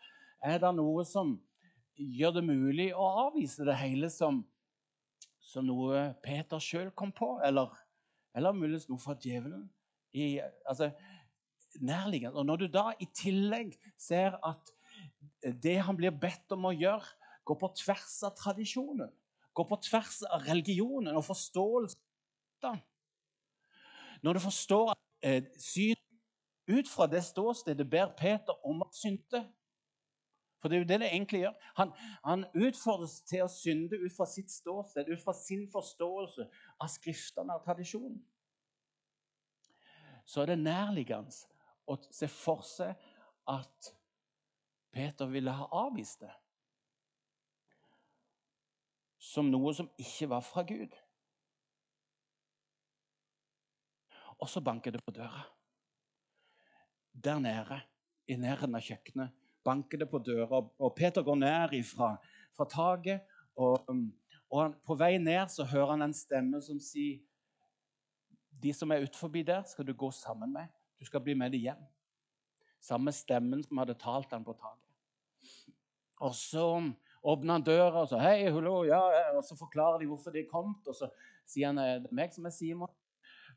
er 0.45 0.61
det 0.63 0.73
noe 0.77 1.05
som 1.09 1.37
gjør 1.99 2.39
det 2.39 2.45
mulig 2.47 2.89
å 2.95 3.09
avvise 3.27 3.67
det 3.67 3.77
hele 3.81 4.11
som, 4.13 4.43
som 5.43 5.67
noe 5.67 6.09
Peter 6.25 6.63
sjøl 6.63 6.91
kom 6.97 7.13
på, 7.15 7.37
eller, 7.45 7.73
eller 8.37 8.57
muligens 8.57 8.89
noe 8.91 9.03
fra 9.03 9.17
djevelen. 9.19 9.67
I, 10.17 10.39
altså, 10.69 10.91
nærliggende. 11.85 12.39
Og 12.39 12.47
når 12.47 12.63
du 12.63 12.67
da 12.73 12.91
i 13.01 13.09
tillegg 13.17 13.75
ser 14.01 14.39
at 14.47 14.73
det 15.63 15.79
han 15.85 15.99
blir 15.99 16.15
bedt 16.15 16.55
om 16.55 16.69
å 16.69 16.75
gjøre, 16.75 17.05
går 17.49 17.59
på 17.61 17.71
tvers 17.81 18.17
av 18.27 18.35
tradisjonen, 18.37 19.11
går 19.59 19.67
på 19.69 19.81
tvers 19.83 20.23
av 20.31 20.47
religionen 20.47 21.17
og 21.17 21.25
forståelsen 21.27 22.83
Når 24.23 24.33
du 24.33 24.41
forstår 24.43 24.95
eh, 25.23 25.43
syn 25.59 25.99
ut 26.69 26.89
fra 26.89 27.07
det 27.11 27.25
ståstedet 27.25 27.87
ber 27.91 28.15
Peter 28.19 28.55
om 28.67 28.85
å 28.85 28.91
synde 28.95 29.43
For 30.59 30.69
det 30.69 30.77
er 30.77 30.83
jo 30.83 30.89
det 30.91 31.01
det 31.01 31.11
egentlig 31.15 31.41
gjør. 31.41 31.53
Han, 31.79 31.93
han 32.25 32.41
utfordres 32.67 33.21
til 33.31 33.45
å 33.45 33.51
synde 33.53 33.99
ut 33.99 34.15
fra 34.17 34.27
sitt 34.27 34.51
ståsted, 34.51 35.07
ut 35.07 35.23
fra 35.23 35.35
sin 35.39 35.69
forståelse 35.71 36.49
av 36.83 36.91
Skriftene 36.91 37.55
og 37.55 37.63
tradisjonen. 37.63 38.19
Så 40.27 40.43
er 40.43 40.51
det 40.51 40.59
nærliggende 40.59 41.31
å 41.87 41.95
se 42.11 42.27
for 42.27 42.67
seg 42.67 42.99
at 43.47 43.93
Peter 44.91 45.31
ville 45.31 45.55
ha 45.55 45.71
avvist 45.87 46.27
det 46.27 46.35
som 49.19 49.51
noe 49.51 49.75
som 49.75 49.91
ikke 49.99 50.29
var 50.31 50.43
fra 50.47 50.63
Gud. 50.67 50.95
Og 54.39 54.51
så 54.51 54.63
banker 54.63 54.95
det 54.95 55.03
på 55.05 55.15
døra. 55.15 55.43
Der 57.13 57.41
nede, 57.43 57.81
i 58.31 58.37
nærheten 58.39 58.79
av 58.79 58.85
kjøkkenet, 58.85 59.35
banker 59.67 59.99
det 59.99 60.11
på 60.11 60.21
døra. 60.23 60.63
Og 60.79 60.95
Peter 60.95 61.25
går 61.27 61.41
ned 61.41 61.75
ifra, 61.81 62.13
fra 62.55 62.67
taket. 62.71 63.27
Og, 63.59 63.89
og 64.51 64.61
han, 64.63 64.77
på 64.87 64.95
vei 64.95 65.17
ned 65.19 65.51
så 65.51 65.67
hører 65.67 65.97
han 65.97 66.07
en 66.07 66.15
stemme 66.15 66.63
som 66.63 66.79
sier 66.83 67.19
de 68.59 68.73
som 68.75 68.91
er 68.91 69.05
utenfor 69.07 69.31
der, 69.47 69.63
skal 69.67 69.87
du 69.87 69.95
gå 69.95 70.11
sammen 70.11 70.53
med. 70.53 70.67
Du 70.99 71.07
skal 71.07 71.23
bli 71.23 71.35
med 71.35 71.53
dem 71.55 71.61
hjem. 71.63 71.83
Samme 72.83 73.13
stemmen 73.15 73.63
som 73.63 73.79
hadde 73.79 73.95
talt 73.99 74.33
han 74.35 74.47
på 74.47 74.55
taket. 74.59 74.85
Og 76.19 76.35
så 76.35 76.65
åpner 77.23 77.59
han 77.59 77.67
døra 77.67 78.05
og 78.05 78.09
så, 78.11 78.21
hei, 78.23 78.49
hullo, 78.53 78.83
ja, 78.89 79.01
og 79.35 79.43
så 79.45 79.57
forklarer 79.59 80.03
de 80.03 80.09
hvorfor 80.11 80.35
de 80.35 80.45
er 80.45 80.51
kommet. 80.51 80.87
Og 80.87 80.97
så 80.97 81.11
sier 81.49 81.71
han 81.71 81.81
det 81.81 81.89
er 81.97 82.09
meg 82.15 82.35
som 82.35 82.47
er 82.49 82.55
Simon. 82.55 82.95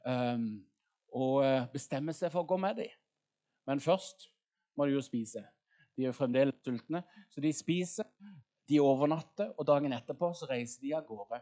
Um, 0.01 0.45
og 1.11 1.41
eh, 1.43 1.65
bestemmer 1.73 2.15
seg 2.15 2.31
for 2.31 2.45
å 2.45 2.47
gå 2.47 2.57
med 2.61 2.77
dem. 2.79 2.93
Men 3.67 3.83
først 3.83 4.29
må 4.79 4.87
de 4.87 4.95
jo 4.95 5.03
spise. 5.03 5.43
De 5.95 6.05
er 6.05 6.09
jo 6.09 6.15
fremdeles 6.15 6.55
sultne, 6.63 7.03
så 7.29 7.43
de 7.43 7.51
spiser. 7.53 8.07
De 8.71 8.79
overnatter, 8.79 9.51
og 9.59 9.67
dagen 9.67 9.91
etterpå 9.93 10.31
så 10.37 10.47
reiser 10.47 10.85
de 10.85 10.93
av 10.95 11.03
gårde 11.09 11.41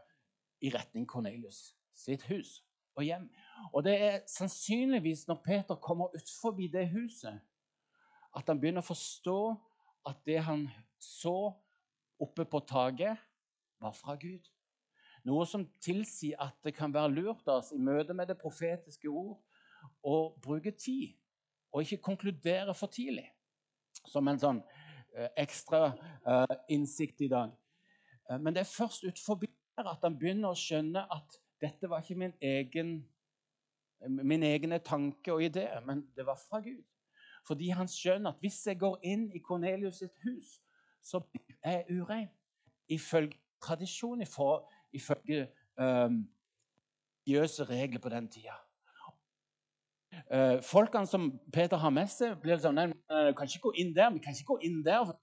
i 0.66 0.72
retning 0.74 1.06
Cornelius 1.08 1.70
sitt 1.94 2.24
hus 2.32 2.60
og 2.98 3.06
hjem. 3.06 3.28
Og 3.74 3.84
det 3.86 3.96
er 4.02 4.18
sannsynligvis 4.28 5.28
når 5.30 5.42
Peter 5.46 5.78
kommer 5.80 6.16
utfor 6.16 6.58
det 6.58 6.88
huset, 6.92 7.38
at 8.36 8.50
han 8.50 8.60
begynner 8.60 8.84
å 8.84 8.90
forstå 8.90 9.40
at 10.10 10.20
det 10.26 10.40
han 10.46 10.68
så 11.00 11.54
oppe 12.20 12.46
på 12.46 12.62
taket, 12.68 13.18
var 13.80 13.96
fra 13.96 14.16
Gud. 14.20 14.48
Noe 15.28 15.46
som 15.48 15.66
tilsier 15.84 16.40
at 16.42 16.56
det 16.64 16.74
kan 16.78 16.94
være 16.94 17.12
lurt 17.12 17.48
av 17.48 17.62
oss 17.62 17.74
i 17.76 17.80
møte 17.80 18.16
med 18.16 18.30
det 18.32 18.40
profetiske 18.40 19.10
ord 19.12 19.38
å 20.04 20.16
bruke 20.44 20.72
tid, 20.76 21.16
og 21.72 21.84
ikke 21.84 22.04
konkludere 22.10 22.76
for 22.76 22.92
tidlig. 22.92 23.28
Som 24.08 24.30
en 24.32 24.40
sånn 24.40 24.62
eh, 25.16 25.30
ekstra 25.40 25.92
eh, 26.24 26.56
innsikt 26.76 27.22
i 27.26 27.32
dag. 27.32 27.54
Eh, 28.30 28.40
men 28.40 28.56
det 28.56 28.64
er 28.64 28.72
først 28.72 29.04
utenfor 29.04 29.44
at 29.80 30.04
han 30.04 30.18
begynner 30.20 30.52
å 30.52 30.60
skjønne 30.60 31.04
at 31.12 31.40
dette 31.60 31.90
var 31.92 32.04
ikke 32.04 32.20
min 32.20 32.36
egen 32.44 33.00
min 34.08 34.44
egne 34.44 34.80
tanke 34.80 35.34
og 35.34 35.44
idé, 35.44 35.66
men 35.84 36.06
det 36.16 36.26
var 36.26 36.40
fra 36.40 36.62
Gud. 36.64 36.84
Fordi 37.48 37.70
han 37.76 37.88
skjønner 37.88 38.32
at 38.32 38.40
hvis 38.44 38.62
jeg 38.68 38.80
går 38.80 39.00
inn 39.04 39.26
i 39.36 39.42
Kornelius 39.44 40.00
sitt 40.00 40.16
hus, 40.24 40.60
så 41.02 41.20
er 41.64 41.84
urein. 41.90 42.30
Ifølge 42.90 43.38
tradisjon, 43.62 44.22
ifølge 44.94 45.48
um, 45.78 46.30
regler 47.28 48.00
på 48.00 48.10
den 48.10 48.28
tida. 48.32 48.58
Uh, 50.34 50.62
folkene 50.64 51.08
som 51.08 51.40
Peter 51.54 51.78
har 51.78 51.90
med 51.94 52.10
seg, 52.10 52.36
blir 52.42 52.60
sånn 52.60 52.76
Nei, 52.78 52.88
vi 52.90 53.34
kan 53.38 53.50
ikke 53.50 53.70
gå 53.70 53.74
inn 53.82 53.94
der. 53.96 54.12
vi 54.14 54.22
kan 54.24 54.34
ikke 54.34 54.54
gå 54.54 54.60
inn 54.68 54.82
der. 54.86 55.14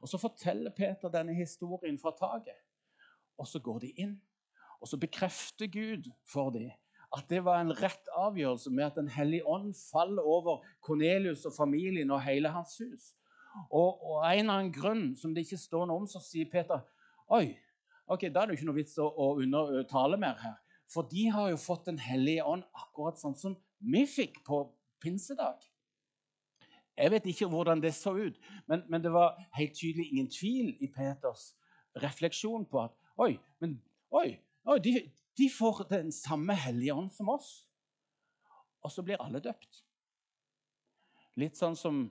Og 0.00 0.08
så 0.08 0.20
forteller 0.20 0.74
Peter 0.76 1.10
denne 1.12 1.34
historien 1.34 1.98
fra 1.98 2.12
taket. 2.16 2.58
Og 3.38 3.48
så 3.48 3.60
går 3.60 3.78
de 3.84 3.92
inn. 4.00 4.16
Og 4.80 4.88
så 4.88 4.98
bekrefter 5.00 5.66
Gud 5.72 6.10
for 6.28 6.50
dem 6.50 6.70
at 7.16 7.28
det 7.30 7.44
var 7.44 7.60
en 7.62 7.72
rett 7.72 8.08
avgjørelse 8.18 8.70
med 8.70 8.84
at 8.84 8.96
Den 8.96 9.08
hellige 9.08 9.46
ånd 9.46 9.74
faller 9.92 10.22
over 10.22 10.64
Kornelius 10.82 11.44
og 11.46 11.52
familien 11.56 12.10
og 12.10 12.22
hele 12.22 12.50
hans 12.50 12.76
hus. 12.82 13.14
Og, 13.70 14.02
og 14.02 14.18
en 14.24 14.42
eller 14.42 14.52
annen 14.52 14.72
grunn 14.74 15.06
som 15.18 15.34
det 15.34 15.46
ikke 15.46 15.60
står 15.60 15.86
noe 15.88 16.02
om, 16.02 16.08
så 16.10 16.22
sier 16.22 16.48
Peter 16.50 16.82
Oi, 17.34 17.56
ok, 18.06 18.28
da 18.30 18.42
er 18.42 18.50
det 18.50 18.54
jo 18.54 18.60
ikke 18.60 18.68
noe 18.68 18.78
vits 18.78 18.98
å, 19.02 19.06
å 19.08 19.32
undertale 19.42 20.18
mer 20.20 20.36
her. 20.42 20.58
For 20.92 21.08
de 21.10 21.26
har 21.34 21.50
jo 21.50 21.58
fått 21.58 21.88
Den 21.88 21.98
hellige 21.98 22.44
ånd 22.46 22.66
akkurat 22.76 23.18
sånn 23.18 23.34
som 23.38 23.56
vi 23.82 24.04
fikk 24.08 24.42
på 24.46 24.62
pinsedag. 25.02 25.58
Jeg 26.96 27.12
vet 27.12 27.26
ikke 27.28 27.48
hvordan 27.52 27.82
det 27.82 27.92
så 27.92 28.14
ut, 28.16 28.38
men, 28.70 28.84
men 28.88 29.02
det 29.04 29.12
var 29.12 29.36
helt 29.58 29.74
tydelig 29.76 30.06
ingen 30.08 30.30
tvil 30.32 30.70
i 30.80 30.88
Peters 30.88 31.50
refleksjon 32.00 32.64
på 32.70 32.86
at 32.86 32.94
Oi, 33.20 33.34
men 33.60 33.78
oi, 34.12 34.36
oi 34.68 34.76
de, 34.84 34.92
de 35.36 35.48
får 35.52 35.86
den 35.90 36.12
samme 36.12 36.56
Hellige 36.56 36.96
ånd 36.96 37.12
som 37.12 37.30
oss. 37.32 37.50
Og 38.84 38.92
så 38.92 39.04
blir 39.04 39.20
alle 39.20 39.40
døpt. 39.42 39.82
Litt 41.40 41.56
sånn 41.58 41.76
som 41.76 42.06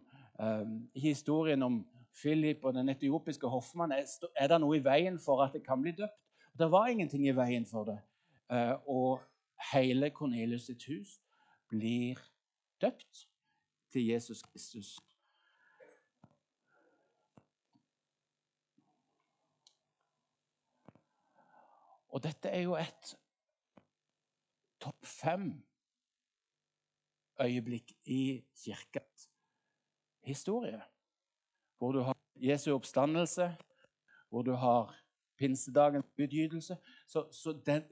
historien 0.96 1.64
om 1.64 1.86
Philip 2.16 2.64
og 2.64 2.74
den 2.74 2.90
etiopiske 2.90 3.48
hoffmannen. 3.48 4.06
Er, 4.36 4.48
det 4.48 4.60
noe 4.62 4.78
i 4.78 4.84
veien 4.84 5.20
for 5.20 5.44
at 5.44 5.56
det 5.56 5.64
kan 5.66 5.82
bli 5.82 5.96
døpt? 5.96 6.20
Det 6.56 6.70
var 6.72 6.88
ingenting 6.88 7.28
i 7.28 7.36
veien 7.36 7.66
for 7.68 7.88
det. 7.88 7.98
Uh, 8.52 8.76
og 8.88 9.22
hele 9.74 10.10
Kornelius 10.10 10.70
hus 10.88 11.20
blir 11.68 12.20
døpt 12.82 13.28
til 13.92 14.08
Jesus 14.08 14.42
Kristus. 14.42 14.96
Og 22.16 22.24
dette 22.24 22.48
er 22.48 22.62
jo 22.64 22.78
et 22.80 23.16
topp 24.80 25.06
fem 25.06 25.50
øyeblikk 27.44 27.92
i 28.06 28.46
kirkas 28.56 29.35
historie. 30.26 30.82
Hvor 31.78 31.92
du 31.92 32.02
har 32.02 32.16
Jesu 32.36 32.74
oppstandelse, 32.74 33.50
hvor 34.30 34.42
du 34.42 34.54
har 34.54 34.96
pinsedagens 35.38 36.06
utgytelse. 36.18 36.78
Så, 37.08 37.28
så 37.32 37.54
den, 37.66 37.84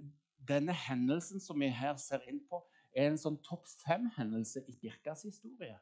denne 0.48 0.74
hendelsen 0.74 1.40
som 1.40 1.60
vi 1.60 1.68
her 1.68 1.96
ser 1.96 2.24
inn 2.28 2.42
på, 2.50 2.62
er 2.96 3.10
en 3.10 3.18
sånn 3.18 3.40
topp 3.44 3.68
fem-hendelse 3.86 4.64
i 4.68 4.76
kirkas 4.82 5.24
historie. 5.28 5.78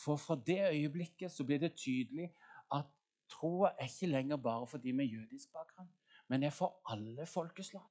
For 0.00 0.16
fra 0.16 0.36
det 0.46 0.60
øyeblikket 0.70 1.32
så 1.32 1.44
blir 1.44 1.60
det 1.62 1.76
tydelig 1.78 2.30
at 2.74 2.88
troa 3.30 3.74
er 3.78 3.88
ikke 3.90 4.10
lenger 4.10 4.40
bare 4.42 4.66
for 4.66 4.82
de 4.82 4.92
med 4.96 5.06
jødisk 5.06 5.52
bakgrunn 5.52 5.90
men 6.30 6.42
er 6.42 6.50
for 6.50 6.78
alle 6.92 7.26
folkeslag. 7.26 7.82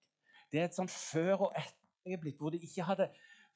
Det 0.51 0.61
er 0.61 0.69
et 0.69 0.77
sånn 0.77 0.89
før 0.89 1.49
og 1.49 1.57
etter 1.59 2.07
øyeblikk 2.07 2.39
hvor 2.39 2.53
de 2.55 2.61
ikke 2.63 2.85
hadde 2.87 3.09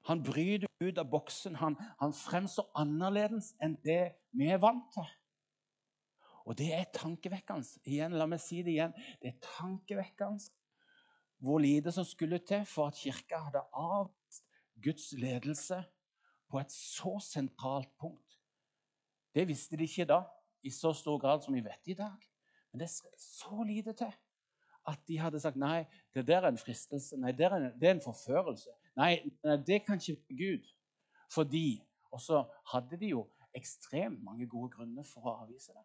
Han 0.07 0.23
bryter 0.23 0.71
ut 0.81 0.99
av 1.03 1.09
boksen. 1.11 1.57
Han, 1.59 1.75
han 1.99 2.13
fremstår 2.15 2.69
annerledes 2.79 3.57
enn 3.63 3.75
det 3.83 4.15
vi 4.39 4.53
er 4.55 4.61
vant 4.63 4.87
til. 4.95 5.09
Og 6.47 6.55
det 6.61 6.69
er 6.77 6.87
tankevekkende. 6.95 7.67
Igjen, 7.91 8.15
la 8.15 8.29
meg 8.31 8.39
si 8.39 8.61
det 8.63 8.77
igjen. 8.77 8.95
Det 9.19 9.33
er 9.33 9.41
tankevekkende 9.59 10.53
hvor 11.43 11.59
lite 11.61 11.93
som 11.93 12.07
skulle 12.07 12.39
til 12.47 12.63
for 12.65 12.89
at 12.89 12.97
kirka 12.97 13.43
hadde 13.49 13.65
avvist 13.77 14.47
Guds 14.83 15.11
ledelse 15.19 15.83
på 16.49 16.61
et 16.63 16.73
så 16.73 17.17
sentralt 17.21 17.91
punkt 18.01 18.26
Det 19.37 19.45
visste 19.49 19.77
de 19.77 19.85
ikke 19.85 20.09
da 20.09 20.23
i 20.65 20.73
så 20.73 20.95
stor 20.97 21.19
grad 21.21 21.45
som 21.45 21.55
vi 21.55 21.65
vet 21.65 21.93
i 21.93 21.97
dag. 21.99 22.23
Men 22.73 22.81
det 22.81 22.89
er 22.89 23.19
så 23.21 23.65
lite 23.69 23.93
til 23.97 24.15
at 24.87 25.03
de 25.09 25.19
hadde 25.19 25.41
sagt 25.43 25.59
nei, 25.61 25.85
det 26.15 26.25
der 26.29 26.45
er 26.47 26.55
en 26.55 26.61
fristelse. 26.61 27.19
Nei, 27.21 27.35
det 27.37 27.49
er 27.49 27.57
en, 27.57 27.67
det 27.75 27.89
er 27.89 27.97
en 27.97 28.05
forførelse. 28.05 28.73
Nei, 28.97 29.19
det 29.67 29.83
kan 29.85 30.01
ikke 30.01 30.37
Gud. 30.39 30.73
Fordi 31.35 31.83
Og 32.15 32.21
så 32.23 32.45
hadde 32.73 32.97
de 32.97 33.09
jo 33.11 33.27
ekstremt 33.53 34.23
mange 34.25 34.47
gode 34.49 34.71
grunner 34.77 35.05
for 35.05 35.27
å 35.27 35.35
avvise 35.43 35.75
det. 35.75 35.83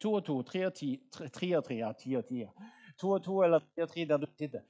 To 0.00 0.14
og 0.14 0.24
to, 0.24 0.36
tre 0.46 0.62
og 0.68 0.72
ti, 0.78 0.90
tre 1.12 1.50
og 1.58 1.66
ti 1.68 2.14
og 2.16 2.24
ti. 2.30 2.40
To 3.02 3.10
og 3.16 3.24
to 3.26 3.42
eller 3.44 3.60
tre 3.66 3.84
og 3.84 3.90
tre 3.90 4.06
der 4.08 4.22
du 4.22 4.28
sitter. 4.38 4.64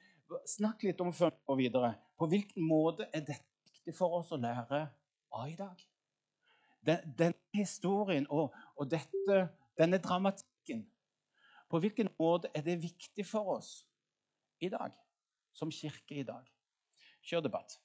Snakk 0.50 0.82
litt 0.82 1.00
om 1.04 1.12
før 1.14 1.36
går 1.46 1.60
videre. 1.60 1.92
På 2.18 2.26
hvilken 2.26 2.66
måte 2.66 3.06
er 3.12 3.22
dette 3.22 3.68
viktig 3.70 3.94
for 3.94 4.18
oss 4.18 4.32
å 4.34 4.40
lære 4.40 4.86
av 5.34 5.50
i 5.52 5.58
dag? 5.58 5.84
Den, 6.84 7.14
denne 7.18 7.34
historien 7.54 8.26
og, 8.30 8.54
og 8.76 8.90
dette, 8.90 9.48
denne 9.78 9.98
dramatikken 9.98 10.84
På 11.70 11.80
hvilken 11.80 12.10
måte 12.18 12.50
er 12.54 12.62
det 12.62 12.82
viktig 12.82 13.26
for 13.26 13.56
oss 13.56 13.70
i 14.60 14.68
dag, 14.68 14.92
som 15.52 15.72
kirke 15.72 16.20
i 16.20 16.22
dag? 16.22 16.44
Kjør 17.24 17.40
debatt. 17.48 17.78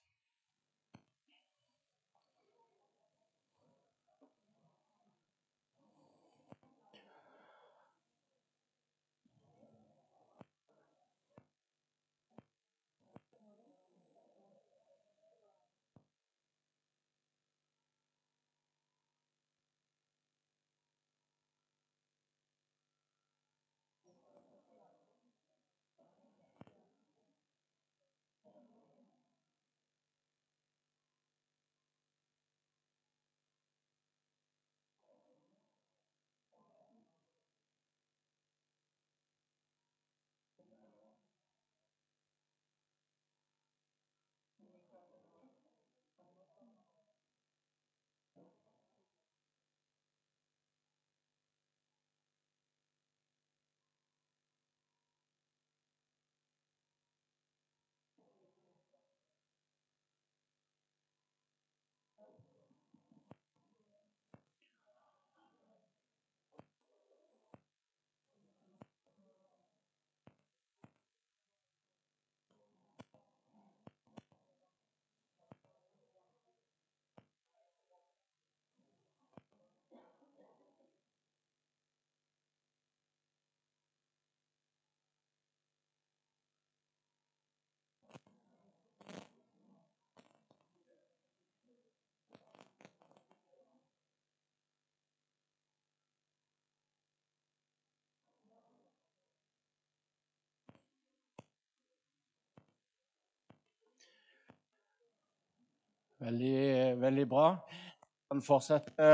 Veldig, 106.19 106.99
veldig 106.99 107.23
bra. 107.31 107.45
Vi 107.71 108.25
kan 108.27 108.41
fortsette 108.43 109.05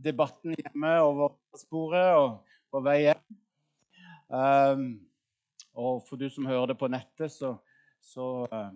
debatten 0.00 0.54
hjemme 0.56 0.92
over 1.04 1.34
sporet 1.60 2.16
og 2.16 2.38
på 2.72 2.80
vei 2.86 2.94
hjem. 3.02 3.36
Um, 4.32 4.86
og 5.76 6.00
for 6.08 6.16
du 6.16 6.30
som 6.32 6.48
hører 6.48 6.72
det 6.72 6.78
på 6.80 6.88
nettet, 6.88 7.28
så, 7.34 7.52
så 8.00 8.48
uh, 8.48 8.72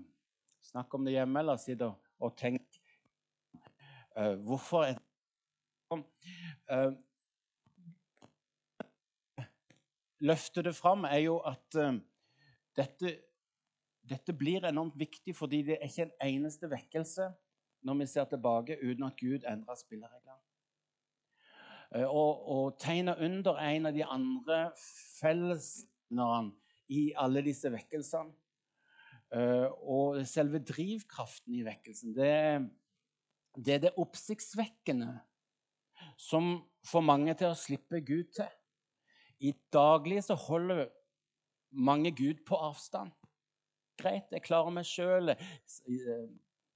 snakk 0.68 0.92
om 0.94 1.08
det 1.08 1.16
hjemme, 1.16 1.40
eller 1.40 1.56
sitt 1.56 1.80
og 1.80 2.36
tenk 2.36 2.60
uh, 3.64 4.36
Hvorfor 4.44 4.84
er 4.84 5.00
det 5.00 5.04
sånn? 5.88 6.06
Uh, 6.68 6.92
løfter 10.20 10.68
det 10.68 10.76
fram, 10.76 11.08
er 11.08 11.24
jo 11.24 11.40
at 11.48 11.82
dette, 12.76 13.16
dette 14.04 14.36
blir 14.36 14.68
enormt 14.68 15.00
viktig 15.00 15.32
fordi 15.32 15.64
det 15.70 15.80
er 15.80 15.88
ikke 15.88 16.10
en 16.10 16.18
eneste 16.28 16.68
vekkelse 16.68 17.32
når 17.86 18.00
vi 18.02 18.06
ser 18.10 18.28
tilbake, 18.28 18.78
uten 18.82 19.06
at 19.06 19.16
Gud 19.20 19.46
endrer 19.48 19.78
spillereglene. 19.78 20.38
Eh, 21.96 22.06
og, 22.06 22.44
og 22.48 22.76
tegna 22.80 23.16
under 23.18 23.58
en 23.62 23.88
av 23.90 23.96
de 23.96 24.04
andre 24.04 24.60
fellesnerne 25.20 26.52
i 26.90 27.10
alle 27.18 27.42
disse 27.46 27.70
vekkelsene. 27.72 28.34
Eh, 29.30 29.66
og 29.86 30.20
selve 30.26 30.58
drivkraften 30.66 31.54
i 31.54 31.64
vekkelsen, 31.66 32.14
det, 32.16 32.32
det 33.54 33.76
er 33.76 33.84
det 33.84 33.98
oppsiktsvekkende 34.02 35.12
som 36.18 36.56
får 36.86 37.04
mange 37.04 37.36
til 37.38 37.52
å 37.52 37.58
slippe 37.58 38.02
Gud 38.02 38.32
til. 38.34 38.50
I 39.40 39.54
daglig 39.72 40.24
så 40.26 40.36
holder 40.36 40.88
mange 41.70 42.12
Gud 42.16 42.42
på 42.46 42.58
avstand. 42.58 43.14
Greit, 44.00 44.28
jeg 44.32 44.44
klarer 44.44 44.72
meg 44.74 44.88
sjøl 44.88 45.32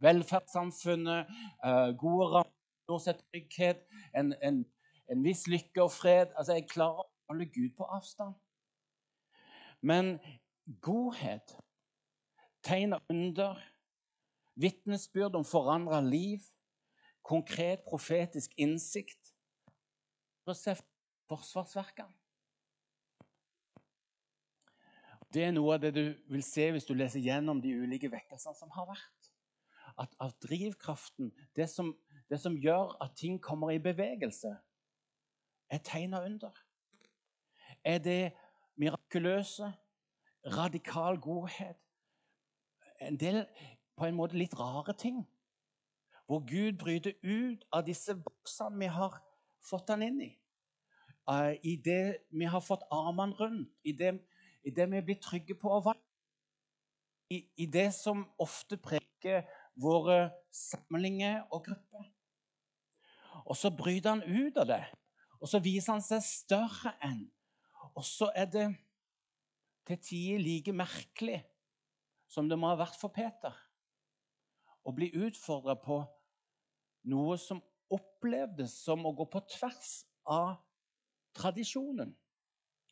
velferdssamfunnet, 0.04 1.32
uh, 1.64 1.90
gode 1.98 2.30
rammer, 2.36 3.20
trygghet, 3.24 3.84
en, 4.14 4.34
en, 4.42 4.64
en, 5.10 5.24
viss 5.24 5.46
lykke 5.48 5.82
og 5.82 5.92
fred. 5.92 6.32
Altså, 6.36 6.58
Jeg 6.58 6.68
klarer 6.72 7.04
å 7.04 7.10
holde 7.32 7.48
Gud 7.52 7.72
på 7.78 7.88
avstand. 7.88 8.34
Men 9.80 10.18
godhet, 10.84 11.56
tegn 12.64 12.96
under, 13.12 13.60
vitnesbyrd 14.54 15.34
om 15.34 15.44
forandra 15.44 16.00
liv, 16.04 16.44
konkret 17.24 17.84
profetisk 17.88 18.52
innsikt 18.60 19.32
For 20.44 20.52
å 20.52 20.58
se 20.58 20.74
forsvarsverkene. 21.32 22.12
Det 25.32 25.42
er 25.42 25.54
noe 25.56 25.72
av 25.74 25.80
det 25.82 25.94
du 25.96 26.02
vil 26.30 26.44
se 26.46 26.68
hvis 26.70 26.84
du 26.86 26.92
leser 26.94 27.24
gjennom 27.24 27.62
de 27.64 27.72
ulike 27.74 28.10
vekkelsene 28.12 28.54
som 28.54 28.70
har 28.76 28.86
vært 28.92 29.23
at, 29.98 30.14
at 30.20 30.35
drivkraften, 30.42 31.33
det 31.57 31.68
som, 31.70 31.96
det 32.28 32.40
som, 32.40 32.57
gjør 32.57 32.96
at 33.02 33.16
ting 33.16 33.42
kommer 33.42 33.70
i 33.70 33.78
bevegelse, 33.78 34.57
er 35.70 35.78
tegn 35.78 36.14
under. 36.14 36.50
Er 37.85 37.98
det 37.98 38.33
mirakuløse, 38.76 39.72
radikal 40.46 41.20
godhet? 41.20 41.76
En 43.00 43.20
del 43.20 43.46
på 43.96 44.07
en 44.07 44.16
måte 44.16 44.38
litt 44.38 44.54
rare 44.59 44.94
ting. 44.98 45.24
Hvor 46.26 46.40
Gud 46.48 46.78
bryter 46.78 47.12
ut 47.22 47.64
av 47.72 47.85
disse 47.87 48.14
boksene 48.16 48.78
vi 48.80 48.88
har 48.88 49.18
fått 49.64 49.92
han 49.92 50.02
inn 50.02 50.20
i. 50.24 50.30
Uh, 51.28 51.57
I 51.64 51.76
det 51.85 52.24
vi 52.30 52.44
har 52.44 52.61
fått 52.61 52.85
armene 52.92 53.37
rundt, 53.38 53.70
i 53.85 53.92
det, 53.92 54.18
i 54.64 54.70
det 54.70 54.90
vi 54.92 55.02
blir 55.04 55.20
trygge 55.20 55.57
på 55.57 55.72
å 55.72 55.83
være. 55.85 56.00
I, 57.33 57.38
I 57.64 57.66
det 57.72 57.88
som 57.96 58.26
ofte 58.38 58.76
preger 58.76 59.46
våre 59.80 60.30
samlinger 60.54 61.42
og 61.50 61.64
grupper. 61.66 62.10
Og 63.44 63.56
så 63.58 63.70
bryter 63.74 64.14
han 64.14 64.22
ut 64.22 64.56
av 64.62 64.68
det, 64.70 64.82
og 65.40 65.50
så 65.50 65.60
viser 65.62 65.96
han 65.96 66.04
seg 66.04 66.22
større 66.24 66.94
enn. 67.04 67.26
Og 67.94 68.04
så 68.06 68.30
er 68.34 68.48
det 68.50 68.68
til 69.84 70.00
tider 70.00 70.40
like 70.40 70.72
merkelig 70.72 71.42
som 72.30 72.48
det 72.48 72.56
må 72.58 72.70
ha 72.70 72.78
vært 72.80 72.96
for 72.98 73.12
Peter 73.14 73.52
å 74.84 74.92
bli 74.96 75.10
utfordra 75.16 75.76
på 75.80 76.00
noe 77.12 77.37
som 77.40 77.60
opplevdes 77.92 78.74
som 78.84 79.04
å 79.06 79.12
gå 79.16 79.26
på 79.32 79.42
tvers 79.56 79.92
av 80.28 80.56
tradisjonen, 81.37 82.12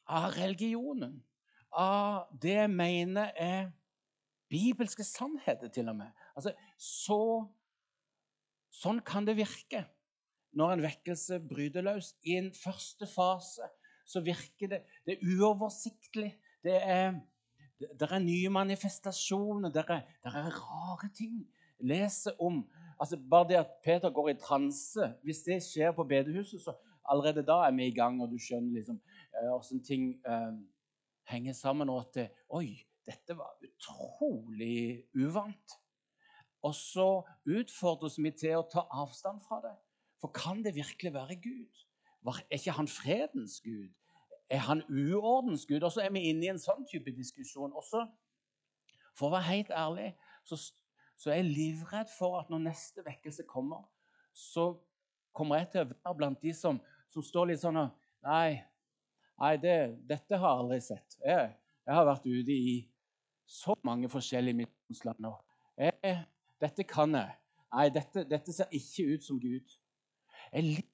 av 0.08 0.32
religionen, 0.36 1.20
av 1.72 2.28
det 2.42 2.56
jeg 2.58 2.72
mener 2.72 3.32
er 3.40 3.70
bibelske 4.52 5.04
sannheter, 5.06 5.72
til 5.72 5.88
og 5.88 5.96
med. 6.02 6.12
Altså, 6.36 6.52
så, 6.76 7.18
sånn 8.82 9.00
kan 9.06 9.26
det 9.28 9.38
virke 9.40 9.86
når 10.52 10.74
en 10.74 10.84
vekkelse 10.84 11.40
bryter 11.48 11.84
løs. 11.86 12.12
I 12.28 12.36
en 12.40 12.50
første 12.56 13.08
fase 13.08 13.68
så 14.08 14.20
virker 14.24 14.74
det, 14.74 14.82
det 15.06 15.16
er 15.16 15.36
uoversiktlig. 15.38 16.34
Det 16.62 16.76
er, 16.76 17.16
det 17.80 18.08
er 18.08 18.22
nye 18.22 18.52
manifestasjoner, 18.52 19.72
det 19.72 19.84
er, 19.88 20.06
det 20.22 20.32
er 20.32 20.54
rare 20.60 21.10
ting. 21.16 21.42
Leser 21.82 22.36
om 22.38 22.62
altså 23.02 23.16
Bare 23.30 23.48
det 23.48 23.56
at 23.58 23.70
Peter 23.82 24.10
går 24.14 24.28
i 24.30 24.34
transe 24.38 25.08
Hvis 25.24 25.40
det 25.42 25.56
skjer 25.66 25.90
på 25.96 26.04
bedehuset, 26.06 26.60
så 26.62 26.76
allerede 27.10 27.42
da 27.42 27.64
er 27.66 27.72
vi 27.74 27.88
i 27.88 27.94
gang, 27.94 28.20
og 28.22 28.30
du 28.30 28.38
skjønner 28.38 28.76
liksom 28.76 29.00
åssen 29.56 29.80
uh, 29.80 29.84
ting 29.84 30.04
eh, 30.22 30.52
henger 31.26 31.56
sammen. 31.58 31.90
Og 31.90 32.04
at 32.04 32.14
det, 32.14 32.28
Oi, 32.54 32.76
dette 33.08 33.36
var 33.38 33.56
utrolig 33.64 35.04
uvant. 35.14 35.78
Og 36.62 36.74
så 36.78 37.08
utfordres 37.50 38.18
vi 38.22 38.30
til 38.38 38.60
å 38.60 38.68
ta 38.70 38.84
avstand 39.02 39.42
fra 39.42 39.58
det. 39.64 39.74
For 40.22 40.30
kan 40.34 40.62
det 40.62 40.76
virkelig 40.76 41.14
være 41.14 41.40
Gud? 41.42 41.82
Er 42.22 42.44
ikke 42.54 42.76
han 42.76 42.88
fredens 42.88 43.58
Gud? 43.64 43.90
Er 44.50 44.62
han 44.68 44.84
uordens 44.86 45.66
Gud? 45.66 45.82
Og 45.82 45.92
så 45.92 46.04
er 46.04 46.12
vi 46.14 46.28
inne 46.30 46.46
i 46.46 46.52
en 46.52 46.62
sånn 46.62 46.86
type 46.86 47.10
diskusjon. 47.16 47.74
Også, 47.74 48.04
for 49.18 49.28
å 49.28 49.34
være 49.34 49.48
helt 49.48 49.72
ærlig 49.74 50.12
så, 50.46 50.58
så 51.18 51.32
er 51.32 51.40
jeg 51.40 51.50
livredd 51.50 52.10
for 52.14 52.38
at 52.38 52.52
når 52.52 52.68
neste 52.68 53.02
vekkelse 53.06 53.46
kommer, 53.50 53.82
så 54.32 54.70
kommer 55.34 55.62
jeg 55.62 55.72
til 55.72 55.82
å 55.82 55.90
være 55.90 56.18
blant 56.20 56.42
de 56.44 56.54
som, 56.54 56.78
som 57.10 57.26
står 57.26 57.52
litt 57.52 57.64
sånn 57.64 57.80
Nei, 58.22 58.62
nei 59.42 59.56
det, 59.58 59.76
dette 60.06 60.38
har 60.38 60.52
jeg 60.52 60.62
aldri 60.62 60.80
sett. 60.84 61.16
Jeg, 61.18 61.48
jeg, 61.82 61.94
har 61.96 62.06
vært 62.06 62.28
ute 62.28 62.54
i 62.54 62.74
så 63.52 63.76
mange 63.84 64.08
forskjellige 64.08 64.62
midtlandsland 64.62 65.20
nå. 65.20 65.32
Dette 66.62 66.86
kan 66.88 67.14
jeg. 67.16 67.36
Nei, 67.72 67.88
dette, 67.92 68.24
dette 68.28 68.52
ser 68.52 68.72
ikke 68.72 69.14
ut 69.14 69.24
som 69.24 69.40
Gud. 69.40 69.76
Jeg 70.52 70.64
liker 70.68 70.92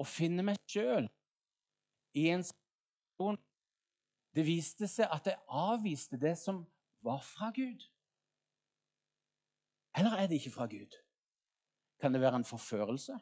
å 0.00 0.04
finne 0.06 0.44
meg 0.46 0.60
sjøl 0.70 1.08
i 2.16 2.28
en 2.32 2.44
situasjon 2.46 3.38
Det 4.30 4.44
viste 4.46 4.86
seg 4.88 5.10
at 5.10 5.26
jeg 5.26 5.42
avviste 5.58 6.16
det 6.20 6.36
som 6.38 6.60
var 7.02 7.18
fra 7.26 7.48
Gud. 7.50 7.82
Eller 9.98 10.14
er 10.20 10.28
det 10.30 10.38
ikke 10.38 10.52
fra 10.54 10.68
Gud? 10.70 10.94
Kan 12.00 12.14
det 12.14 12.20
være 12.22 12.38
en 12.38 12.46
forførelse? 12.46 13.18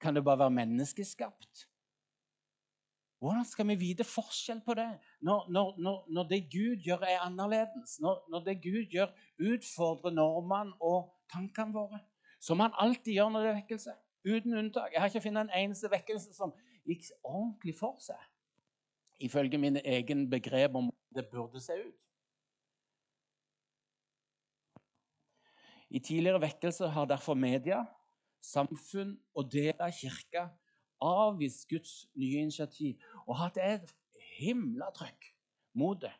Kan 0.00 0.14
det 0.14 0.22
bare 0.24 0.44
være 0.44 0.54
menneskeskapt? 0.60 1.66
Hvordan 3.20 3.44
skal 3.44 3.68
vi 3.68 3.74
vite 3.76 4.04
forskjell 4.08 4.62
på 4.64 4.74
det 4.78 4.88
når, 5.20 5.50
når, 5.52 5.74
når, 5.78 6.04
når 6.08 6.28
det 6.28 6.38
Gud 6.52 6.80
gjør, 6.80 7.02
er 7.04 7.20
annerledes? 7.20 7.98
Når, 8.00 8.44
det 8.46 8.62
Gud 8.62 8.86
gjør, 8.88 9.10
utfordrer 9.52 10.14
normene 10.16 10.72
og 10.80 11.10
tankene 11.32 11.74
våre? 11.74 12.00
Som 12.40 12.64
han 12.64 12.72
alltid 12.80 13.12
gjør 13.12 13.28
når 13.28 13.44
det 13.44 13.50
er 13.50 13.58
vekkelse. 13.58 13.96
Uten 14.24 14.56
unntak. 14.56 14.92
Jeg 14.92 15.00
har 15.00 15.12
ikke 15.12 15.20
funnet 15.26 15.42
en 15.42 15.52
eneste 15.64 15.90
vekkelse 15.92 16.32
som 16.32 16.54
gikk 16.88 17.10
ordentlig 17.20 17.74
for 17.76 18.00
seg. 18.00 18.22
Ifølge 19.20 19.60
mine 19.60 19.84
egne 19.84 20.24
begrep 20.30 20.80
om 20.80 20.88
det 21.14 21.26
burde 21.28 21.60
se 21.60 21.76
ut. 21.76 21.98
I 25.90 26.00
tidligere 26.00 26.40
vekkelser 26.40 26.88
har 26.94 27.04
derfor 27.10 27.34
media, 27.34 27.82
samfunn 28.40 29.18
og 29.36 29.52
deler 29.52 29.84
av 29.84 29.92
kirka 29.92 30.46
avvist 31.00 31.68
Guds 31.70 31.92
nye 32.18 32.44
initiativ 32.44 33.00
og 33.26 33.38
hatt 33.40 33.60
et 33.60 33.94
himla 34.38 34.90
trøkk 34.96 35.30
mot 35.80 36.00
det. 36.00 36.12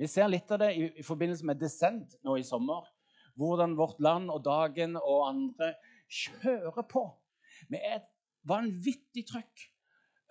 Vi 0.00 0.08
ser 0.08 0.30
litt 0.30 0.50
av 0.52 0.62
det 0.62 0.70
i, 0.76 0.88
i 1.00 1.04
forbindelse 1.04 1.46
med 1.46 1.60
Descent 1.60 2.16
nå 2.24 2.38
i 2.40 2.46
sommer. 2.46 2.86
Hvordan 3.38 3.76
Vårt 3.78 4.00
Land 4.02 4.32
og 4.32 4.42
Dagen 4.44 4.96
og 5.00 5.28
andre 5.28 5.74
kjører 6.10 6.86
på 6.88 7.04
med 7.70 7.84
et 7.84 8.08
vanvittig 8.48 9.26
trøkk. 9.28 9.66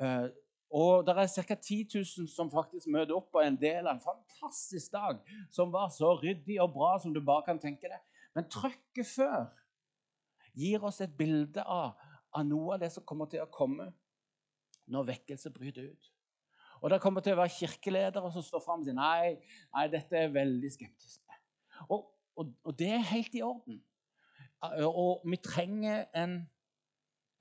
Uh, 0.01 0.29
og 0.69 1.05
det 1.05 1.15
er 1.17 1.31
ca. 1.33 1.55
10 1.55 1.87
000 1.95 2.27
som 2.29 2.51
faktisk 2.51 2.89
møter 2.93 3.17
opp 3.17 3.31
på 3.33 3.41
en 3.41 3.57
del 3.57 3.87
av 3.87 3.95
en 3.95 4.03
fantastisk 4.03 4.93
dag 4.93 5.17
som 5.53 5.73
var 5.73 5.89
så 5.93 6.13
ryddig 6.21 6.59
og 6.61 6.75
bra 6.75 6.91
som 7.01 7.13
du 7.13 7.21
bare 7.25 7.47
kan 7.47 7.61
tenke 7.61 7.89
deg. 7.89 8.01
Men 8.37 8.49
trøkket 8.53 9.09
før 9.09 9.49
gir 10.59 10.83
oss 10.85 11.01
et 11.01 11.15
bilde 11.17 11.63
av, 11.63 11.97
av 12.35 12.45
noe 12.45 12.75
av 12.75 12.83
det 12.83 12.91
som 12.93 13.05
kommer 13.07 13.29
til 13.31 13.43
å 13.43 13.51
komme 13.51 13.89
når 14.89 15.09
vekkelse 15.13 15.51
bryter 15.53 15.89
ut. 15.91 16.11
Og 16.81 16.89
Det 16.89 17.01
kommer 17.03 17.21
til 17.21 17.35
å 17.35 17.41
være 17.41 17.55
kirkeledere 17.57 18.31
som 18.31 18.43
står 18.45 18.63
fram 18.63 18.83
og 18.83 18.87
sier 18.87 18.95
nei, 18.95 19.35
nei, 19.75 19.87
dette 19.91 20.15
er 20.15 20.31
veldig 20.31 20.71
skeptisk. 20.71 21.19
Og, 21.89 22.07
og, 22.35 22.53
og, 22.63 22.71
det 22.79 22.93
er 22.95 23.09
helt 23.11 23.35
i 23.35 23.43
orden. 23.43 23.81
Og 24.87 25.25
vi 25.27 25.39
trenger 25.43 26.05
en, 26.15 26.39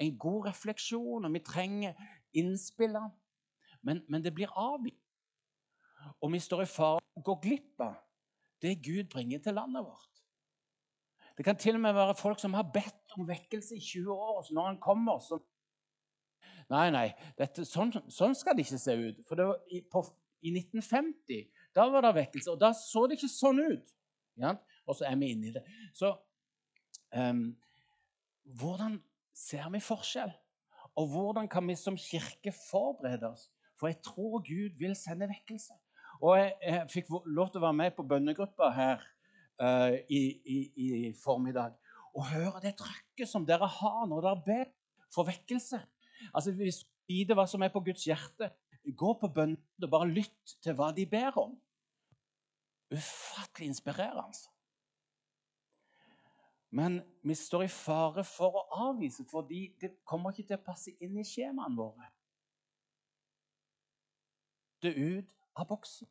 en 0.03 0.19
god 0.19 0.51
refleksjon, 0.51 1.27
og 1.27 1.35
vi 1.35 1.43
trenger 1.47 1.95
innspillene. 2.35 3.13
Men, 3.83 4.03
men 4.11 4.25
det 4.25 4.35
blir 4.35 4.51
avvist. 4.59 4.99
Og 6.21 6.33
vi 6.33 6.41
står 6.43 6.65
i 6.65 6.71
fare 6.71 6.99
for 6.99 7.21
å 7.21 7.27
gå 7.31 7.35
glipp 7.47 7.83
av 7.83 7.95
det 8.63 8.79
Gud 8.83 9.07
bringer 9.13 9.43
til 9.43 9.55
landet 9.55 9.87
vårt. 9.87 10.18
Det 11.39 11.45
kan 11.47 11.57
til 11.57 11.79
og 11.79 11.81
med 11.85 11.95
være 11.95 12.17
folk 12.19 12.41
som 12.43 12.57
har 12.59 12.67
bedt 12.75 13.15
om 13.15 13.29
vekkelse 13.29 13.77
i 13.77 13.81
20 13.81 14.11
år, 14.13 14.43
så 14.43 14.55
når 14.55 14.73
han 14.73 14.81
kommer, 14.83 15.23
så 15.23 15.39
Nei, 16.69 16.91
nei, 16.93 17.07
dette, 17.39 17.65
sånn, 17.65 17.95
sånn, 18.13 18.35
skal 18.37 18.53
det 18.57 18.67
ikke 18.67 18.77
se 18.77 18.93
ut. 18.93 19.21
For 19.25 19.41
var, 19.41 19.55
i, 19.73 19.79
på, 19.89 20.03
i, 20.45 20.51
1950 20.53 21.47
da 21.79 21.87
var 21.89 22.05
det 22.05 22.11
vekkelse, 22.19 22.51
og 22.53 22.61
da 22.61 22.75
så 22.77 23.07
det 23.09 23.17
ikke 23.17 23.31
sånn 23.33 23.63
ut. 23.63 23.95
Ja? 24.37 24.53
Og 24.85 24.99
så 24.99 25.07
er 25.09 25.17
vi 25.17 25.31
inne 25.33 25.49
i 25.49 25.55
det. 25.55 25.63
Så 25.97 26.11
um, 27.17 27.41
hvordan 28.61 28.99
ser 29.33 29.71
vi 29.73 29.81
forskjell? 29.81 30.35
Og 31.01 31.09
hvordan 31.15 31.49
kan 31.49 31.65
vi 31.71 31.79
som 31.79 31.97
kirke 31.97 32.53
forberede 32.53 33.31
oss? 33.31 33.47
For 33.81 33.89
jeg 33.89 34.03
tror 34.05 34.43
Gud 34.45 34.77
vil 34.81 34.97
sende 34.99 35.31
vekkelse. 35.31 35.77
Og 36.21 36.37
jeg, 36.37 36.53
jeg 36.67 36.89
fikk 36.93 37.13
lov 37.31 37.53
til 37.53 37.63
å 37.63 37.69
være 37.69 37.81
med 37.81 37.97
på 37.97 38.07
bønnegruppa 38.11 38.73
her 38.75 39.09
uh, 39.63 39.95
i, 40.09 40.23
i, 40.45 40.59
i, 40.77 41.13
formiddag. 41.25 41.77
Og 42.15 42.27
høre 42.31 42.63
det 42.65 42.77
trøkket 42.79 43.31
som 43.31 43.47
dere 43.47 43.69
har 43.69 44.05
når 44.11 44.25
dere 44.27 44.45
ber 44.47 44.71
for 45.15 45.29
vekkelse. 45.29 45.81
Altså, 46.35 46.53
Hvis 46.53 46.83
du 46.83 46.91
vite 47.09 47.37
hva 47.37 47.47
som 47.49 47.63
er 47.65 47.73
på 47.73 47.83
Guds 47.85 48.05
hjerte, 48.09 48.51
gå 48.97 49.15
på 49.21 49.29
bønn 49.33 49.57
og 49.83 49.91
bare 49.91 50.09
lytt 50.11 50.59
til 50.65 50.77
hva 50.77 50.91
de 50.97 51.05
ber 51.09 51.37
om. 51.41 51.57
Ufattelig 52.93 53.69
inspirerende. 53.69 54.49
Men 56.71 57.01
vi 57.25 57.35
står 57.35 57.65
i 57.65 57.73
fare 57.73 58.25
for 58.29 58.61
å 58.61 58.65
avvise, 58.89 59.25
fordi 59.29 59.71
det 59.81 59.95
kommer 60.09 60.33
ikke 60.33 60.51
til 60.51 60.59
å 60.59 60.67
passe 60.67 60.93
inn 61.01 61.17
i 61.17 61.25
skjemaene 61.25 61.77
våre. 61.77 62.11
Det 64.85 64.93
ut 64.95 65.49
av 65.59 65.69
boksen. 65.69 66.09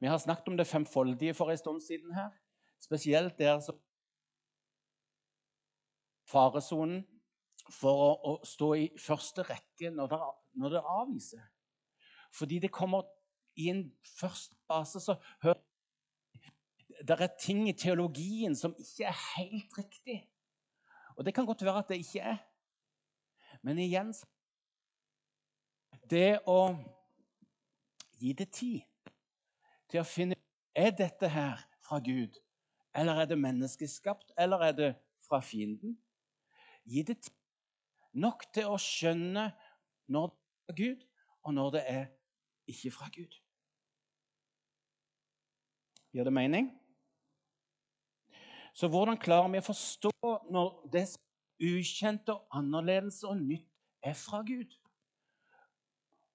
Vi 0.00 0.08
har 0.08 0.18
snakket 0.18 0.48
om 0.48 0.56
det 0.56 0.66
femfoldige 0.66 1.34
for 1.34 1.50
en 1.50 1.58
stund 1.58 1.80
siden 1.80 2.14
her. 2.14 2.30
Spesielt 2.80 3.38
der 3.38 3.60
som 3.60 3.76
faresonen 6.24 7.02
for 7.70 8.04
å, 8.04 8.12
å, 8.24 8.32
stå 8.46 8.72
i 8.74 8.86
første 8.98 9.44
rekke 9.46 9.90
når 9.94 10.12
det, 10.12 10.20
når 10.62 10.76
det 10.76 10.84
avviser. 10.94 11.42
Fordi 12.32 12.58
det 12.62 12.72
kommer 12.72 13.04
i 13.60 13.68
en 13.70 13.84
første 14.18 14.56
base 14.70 15.02
så 15.02 15.18
hører 15.42 15.60
det 17.00 17.16
er 17.16 17.30
ting 17.40 17.62
i 17.68 17.76
teologien 17.76 18.56
som 18.56 18.74
ikke 18.76 19.06
er 19.08 19.20
helt 19.36 19.78
riktig. 19.78 20.18
Og 21.16 21.24
det 21.24 21.32
kan 21.34 21.46
godt 21.48 21.64
være 21.64 21.78
at 21.78 21.88
det 21.88 22.00
ikke 22.02 22.20
er. 22.20 22.40
Men 23.62 23.78
igjen 23.78 24.12
Det 26.10 26.40
å 26.48 26.74
gi 28.20 28.32
det 28.36 28.48
tid 28.52 28.89
til 29.90 30.02
å 30.02 30.06
finne 30.06 30.38
er 30.76 30.94
dette 30.96 31.28
her 31.28 31.60
fra 31.84 31.98
Gud, 32.04 32.38
eller 32.94 33.22
er 33.22 33.30
det 33.30 33.38
menneskeskapt, 33.38 34.32
eller 34.38 34.62
er 34.68 34.72
det 34.72 34.90
fra 35.26 35.40
fienden? 35.44 35.96
Gi 36.86 37.02
det 37.06 37.20
tid 37.24 37.36
nok 38.12 38.46
til 38.54 38.70
å 38.70 38.78
skjønne 38.80 39.50
når 40.10 40.30
det 40.30 40.72
er 40.72 40.78
Gud, 40.80 41.06
og 41.46 41.54
når 41.54 41.70
det 41.76 41.82
er 41.86 42.04
ikke 42.70 42.90
fra 42.94 43.08
Gud. 43.14 43.38
Gjør 46.12 46.26
det 46.26 46.34
mening? 46.34 46.70
Så 48.74 48.88
hvordan 48.90 49.18
klarer 49.18 49.50
vi 49.50 49.60
å 49.60 49.66
forstå 49.66 50.12
når 50.50 50.68
det 50.92 51.04
ukjente 51.60 52.34
og 52.34 52.58
annerledes 52.58 53.22
og 53.26 53.38
nytt 53.38 53.66
er 54.02 54.16
fra 54.18 54.42
Gud? 54.46 54.74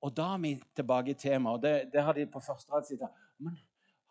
Og 0.05 0.13
da 0.15 0.33
er 0.35 0.41
vi 0.43 0.53
tilbake 0.77 1.15
i 1.15 1.17
temaet. 1.19 1.61
det, 1.63 1.75
det 1.93 2.03
har 2.03 2.13
de 2.13 2.27
på 2.29 2.39
første 2.39 2.71
rad 2.71 2.85
side. 2.87 3.07
Men 3.37 3.57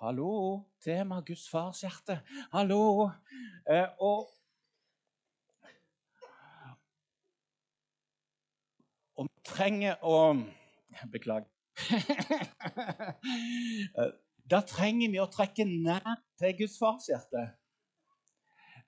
hallo, 0.00 0.64
tema 0.84 1.20
Guds 1.24 1.48
fars 1.48 1.80
hjerte. 1.80 2.18
Hallo. 2.52 3.10
Eh, 3.70 3.88
og 3.98 4.28
om 9.16 9.30
vi 9.30 9.44
trenger 9.48 9.96
å 10.04 10.18
Beklager. 11.12 11.48
Eh, 13.94 14.10
da 14.50 14.60
trenger 14.68 15.10
vi 15.10 15.18
å 15.22 15.30
trekke 15.30 15.64
nær 15.64 16.18
til 16.38 16.52
Guds 16.58 16.76
fars 16.78 17.06
hjerte. 17.08 17.46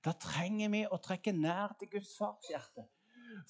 Da 0.05 0.13
trenger 0.21 0.69
vi 0.75 0.83
å 0.85 0.99
trekke 1.03 1.33
nær 1.33 1.73
til 1.81 1.91
Guds 1.95 2.13
fars 2.19 2.51
hjerte. 2.51 2.85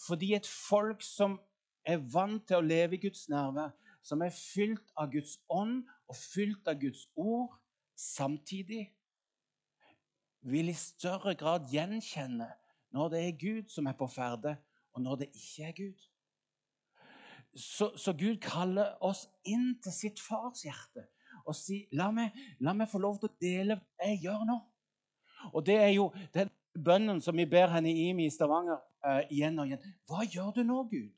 Fordi 0.07 0.35
et 0.39 0.47
folk 0.47 1.03
som 1.05 1.39
er 1.87 1.99
vant 2.15 2.47
til 2.47 2.61
å 2.61 2.67
leve 2.67 2.97
i 2.97 3.03
Guds 3.03 3.27
nærvær, 3.33 3.75
som 4.07 4.23
er 4.23 4.35
fylt 4.35 4.93
av 4.95 5.11
Guds 5.11 5.37
ånd 5.51 5.81
og 6.07 6.19
fylt 6.19 6.69
av 6.71 6.79
Guds 6.79 7.07
ord, 7.19 7.57
samtidig 7.99 8.85
vil 10.47 10.71
i 10.71 10.77
større 10.79 11.35
grad 11.35 11.67
gjenkjenne 11.73 12.47
når 12.95 13.11
det 13.13 13.23
er 13.25 13.41
Gud 13.41 13.73
som 13.73 13.89
er 13.91 13.97
på 13.99 14.07
ferde, 14.09 14.55
og 14.95 15.03
når 15.03 15.25
det 15.25 15.29
ikke 15.35 15.67
er 15.67 15.75
Gud. 15.77 16.05
Så, 17.57 17.91
så 17.97 18.13
Gud 18.13 18.39
kaller 18.45 18.95
oss 19.05 19.27
inn 19.49 19.75
til 19.83 19.93
sitt 19.93 20.23
fars 20.23 20.63
hjerte 20.65 21.07
og 21.47 21.55
sier 21.57 21.91
la 21.97 22.09
meg, 22.15 22.35
la 22.61 22.73
meg 22.77 22.89
få 22.91 23.01
lov 23.03 23.19
til 23.21 23.31
å 23.31 23.39
dele 23.43 23.77
hva 23.81 24.09
jeg 24.09 24.23
gjør 24.25 24.47
nå. 24.49 24.57
Og 25.53 25.67
det 25.67 25.77
er 25.79 25.93
jo 25.95 26.09
den 26.35 26.51
bønnen 26.77 27.21
som 27.25 27.37
vi 27.37 27.47
ber 27.49 27.71
henne 27.73 27.93
i 27.93 28.09
i 28.11 28.31
Stavanger 28.33 28.81
uh, 29.07 29.23
igjen 29.31 29.59
og 29.61 29.71
igjen. 29.71 29.95
Hva 30.09 30.25
gjør 30.25 30.53
du 30.57 30.63
nå, 30.67 30.83
Gud? 30.91 31.13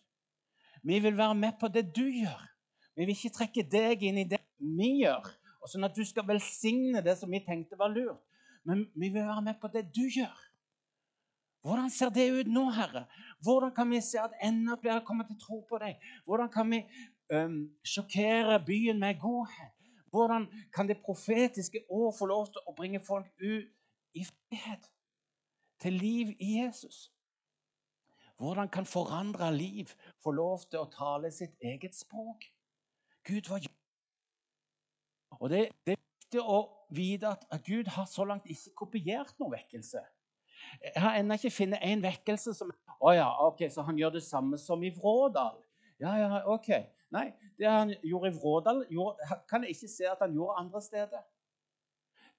Vi 0.83 0.99
vil 1.03 1.17
være 1.17 1.35
med 1.35 1.59
på 1.61 1.71
det 1.73 1.89
du 1.95 2.05
gjør. 2.07 2.45
Vi 2.99 3.07
vil 3.07 3.15
ikke 3.15 3.37
trekke 3.37 3.63
deg 3.71 4.03
inn 4.09 4.17
i 4.19 4.27
det 4.27 4.41
vi 4.59 4.89
gjør, 5.05 5.29
og 5.63 5.71
sånn 5.71 5.87
at 5.87 5.95
du 5.95 6.03
skal 6.07 6.27
velsigne 6.27 7.03
det 7.07 7.15
som 7.21 7.31
vi 7.31 7.39
tenkte 7.47 7.79
var 7.79 7.93
lurt. 7.93 8.19
Men 8.67 8.89
vi 8.99 9.13
vil 9.15 9.23
være 9.23 9.45
med 9.47 9.61
på 9.63 9.71
det 9.71 9.85
du 9.95 10.03
gjør. 10.03 10.41
Hvordan 11.63 11.91
ser 11.95 12.11
det 12.11 12.27
ut 12.33 12.51
nå, 12.51 12.65
Herre? 12.75 13.05
Hvordan 13.45 13.71
kan 13.77 13.91
vi 13.91 14.01
se 14.03 14.19
at 14.19 14.35
enda 14.43 14.75
flere 14.83 15.05
kommer 15.07 15.29
til 15.29 15.39
å 15.39 15.43
tro 15.45 15.61
på 15.71 15.79
deg? 15.79 16.03
Hvordan 16.27 16.51
kan 16.51 16.75
vi 16.75 16.83
um, 17.35 17.59
sjokkere 17.87 18.59
byen 18.67 18.99
med 18.99 19.21
godhet? 19.23 19.75
Hvordan 20.11 20.49
kan 20.75 20.89
det 20.89 20.99
profetiske 21.05 21.85
år 21.91 22.13
få 22.19 22.27
lov 22.27 22.47
til 22.51 22.67
å 22.67 22.75
bringe 22.75 23.03
folk 23.05 23.31
ut 23.39 23.71
i 24.19 24.27
frihet? 24.27 24.91
Til 25.79 25.99
liv 26.03 26.35
i 26.43 26.57
Jesus? 26.59 27.13
Hvordan 28.39 28.69
kan 28.69 28.87
forandra 28.87 29.51
liv 29.51 29.91
få 30.23 30.35
lov 30.35 30.67
til 30.71 30.83
å 30.83 30.91
tale 30.91 31.31
sitt 31.35 31.55
eget 31.63 31.95
språk? 31.95 32.49
Gud, 33.29 33.45
gjør 33.45 33.69
Og 35.39 35.51
det, 35.51 35.69
det 35.87 35.95
er 35.95 36.01
viktig 36.01 36.43
å 36.43 36.61
vite 36.95 37.29
at, 37.29 37.45
Gud 37.67 37.91
har 37.93 38.07
så 38.09 38.25
langt 38.25 38.49
ikke 38.49 38.73
kopiert 38.85 39.35
noen 39.39 39.53
vekkelse. 39.59 40.01
Jeg 40.83 41.03
har 41.03 41.19
ennå 41.21 41.37
ikke 41.39 41.53
funnet 41.55 41.85
en 41.87 42.03
vekkelse 42.03 42.55
som 42.57 42.73
Å 42.99 43.13
ja, 43.15 43.29
ok, 43.47 43.69
så 43.71 43.85
han 43.87 43.99
gjør 44.01 44.17
det 44.17 44.25
samme 44.27 44.59
som 44.59 44.83
i 44.83 44.91
Vrådal. 44.91 45.61
Ja, 46.03 46.17
ja, 46.19 46.41
ok. 46.51 46.73
Nei, 47.15 47.29
det 47.61 47.69
han 47.71 47.93
gjorde 48.03 48.33
i 48.33 48.35
Vrådal, 48.35 48.83
kan 49.49 49.63
jeg 49.65 49.77
ikke 49.77 49.91
se 49.93 50.09
at 50.11 50.25
han 50.25 50.35
gjorde 50.35 50.59
andre 50.65 50.83
steder. 50.83 51.23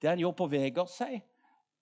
Det 0.02 0.10
han 0.10 0.20
gjorde 0.20 0.36
på 0.36 0.50
Vegårshei, 0.52 1.22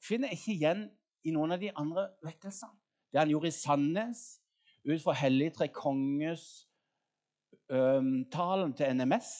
finner 0.04 0.30
jeg 0.30 0.38
ikke 0.38 0.54
igjen 0.54 0.86
i 1.26 1.34
noen 1.34 1.56
av 1.56 1.62
de 1.62 1.72
andre 1.74 2.06
vekkelsene. 2.24 2.76
Det 3.10 3.22
han 3.22 3.32
gjorde 3.32 3.50
i 3.50 3.56
Sandnes, 3.56 4.22
ut 4.86 5.02
fra 5.02 5.16
Hellig 5.18 5.50
tre 5.56 5.68
konges 5.74 6.67
talen 8.32 8.72
til 8.76 8.96
NMS 8.96 9.32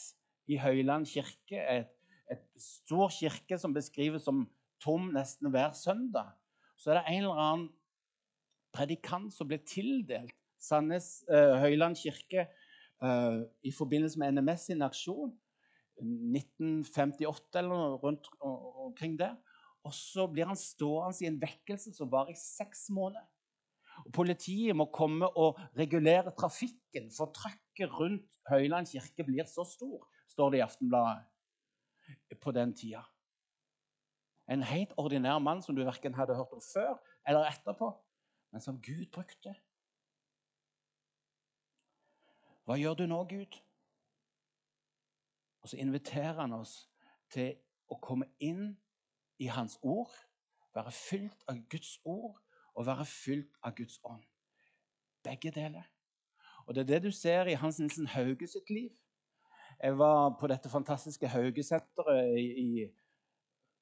i 0.49 0.57
Høyland 0.61 1.07
kirke, 1.09 1.57
et, 1.57 1.89
et 2.29 2.43
stor 2.61 3.09
kirke 3.13 3.57
som 3.57 3.73
beskrives 3.73 4.27
som 4.27 4.43
tom 4.83 5.09
nesten 5.15 5.49
hver 5.53 5.73
søndag 5.77 6.35
så 6.79 6.93
er 6.93 6.99
det 6.99 7.11
en 7.11 7.25
eller 7.25 7.41
annen 7.43 7.67
predikant 8.75 9.33
som 9.35 9.49
ble 9.49 9.59
tildelt 9.67 10.35
Sandnes 10.59 11.21
uh, 11.31 11.55
Høyland 11.59 11.97
kirke 11.99 12.45
uh, 13.03 13.43
i 13.63 13.71
forbindelse 13.75 14.19
med 14.19 14.35
NMS 14.35 14.69
sin 14.69 14.83
aksjon. 14.83 15.31
1958 15.99 17.59
eller 17.59 17.71
noe 17.71 17.97
rundt 17.99 18.27
omkring 18.39 19.17
der. 19.19 19.35
Og 19.87 19.95
så 19.95 20.27
blir 20.31 20.47
han 20.47 20.59
stående 20.59 21.23
i 21.23 21.27
en 21.27 21.39
vekkelse 21.39 21.93
som 21.95 22.11
varer 22.11 22.35
i 22.35 22.39
seks 22.39 22.87
måneder. 22.95 23.23
Og 24.05 24.11
politiet 24.15 24.75
må 24.75 24.87
komme 24.93 25.27
og 25.37 25.59
regulere 25.77 26.31
trafikken, 26.37 27.09
for 27.17 27.33
trøkket 27.35 27.93
rundt 27.99 28.27
Høyland 28.49 28.87
kirke 28.89 29.25
blir 29.27 29.47
så 29.49 29.65
stor, 29.67 30.07
står 30.27 30.49
det 30.49 30.61
i 30.61 30.65
Aftenbladet 30.65 32.39
på 32.41 32.51
den 32.51 32.73
tida. 32.75 33.03
En 34.49 34.63
helt 34.63 34.93
ordinær 34.97 35.39
mann 35.39 35.61
som 35.61 35.75
du 35.75 35.83
verken 35.85 36.15
hadde 36.17 36.35
hørt 36.35 36.53
om 36.53 36.61
før 36.73 36.95
eller 37.27 37.45
etterpå, 37.51 37.91
men 38.51 38.61
som 38.61 38.81
Gud 38.81 39.05
brukte. 39.13 39.53
Hva 42.65 42.77
gjør 42.77 42.97
du 42.97 43.05
nå, 43.09 43.23
Gud? 43.29 43.59
Og 45.61 45.69
så 45.69 45.77
inviterer 45.77 46.39
han 46.41 46.53
oss 46.53 46.89
til 47.33 47.55
å 47.89 47.97
komme 48.01 48.29
inn 48.41 48.71
i 49.41 49.49
Hans 49.53 49.77
ord, 49.81 50.11
være 50.73 50.93
fylt 50.93 51.45
av 51.49 51.61
Guds 51.69 51.97
ord 52.05 52.37
og 52.75 52.85
være 52.85 53.05
fylt 53.05 53.57
av 53.63 53.75
Guds 53.77 53.99
ånd. 54.03 54.23
Begge 55.23 55.51
deler. 55.51 55.87
Og 56.67 56.75
Det 56.75 56.81
er 56.81 56.85
det 56.85 57.03
du 57.03 57.11
ser 57.11 57.47
i 57.49 57.57
Hans 57.57 57.79
Nilsen 57.79 58.07
Hauge 58.07 58.47
sitt 58.47 58.69
liv. 58.69 58.91
Jeg 59.81 59.97
var 59.97 60.35
på 60.39 60.47
dette 60.47 60.69
fantastiske 60.69 61.27
Haugesenteret 61.27 62.37
i, 62.37 62.45
i 62.61 62.87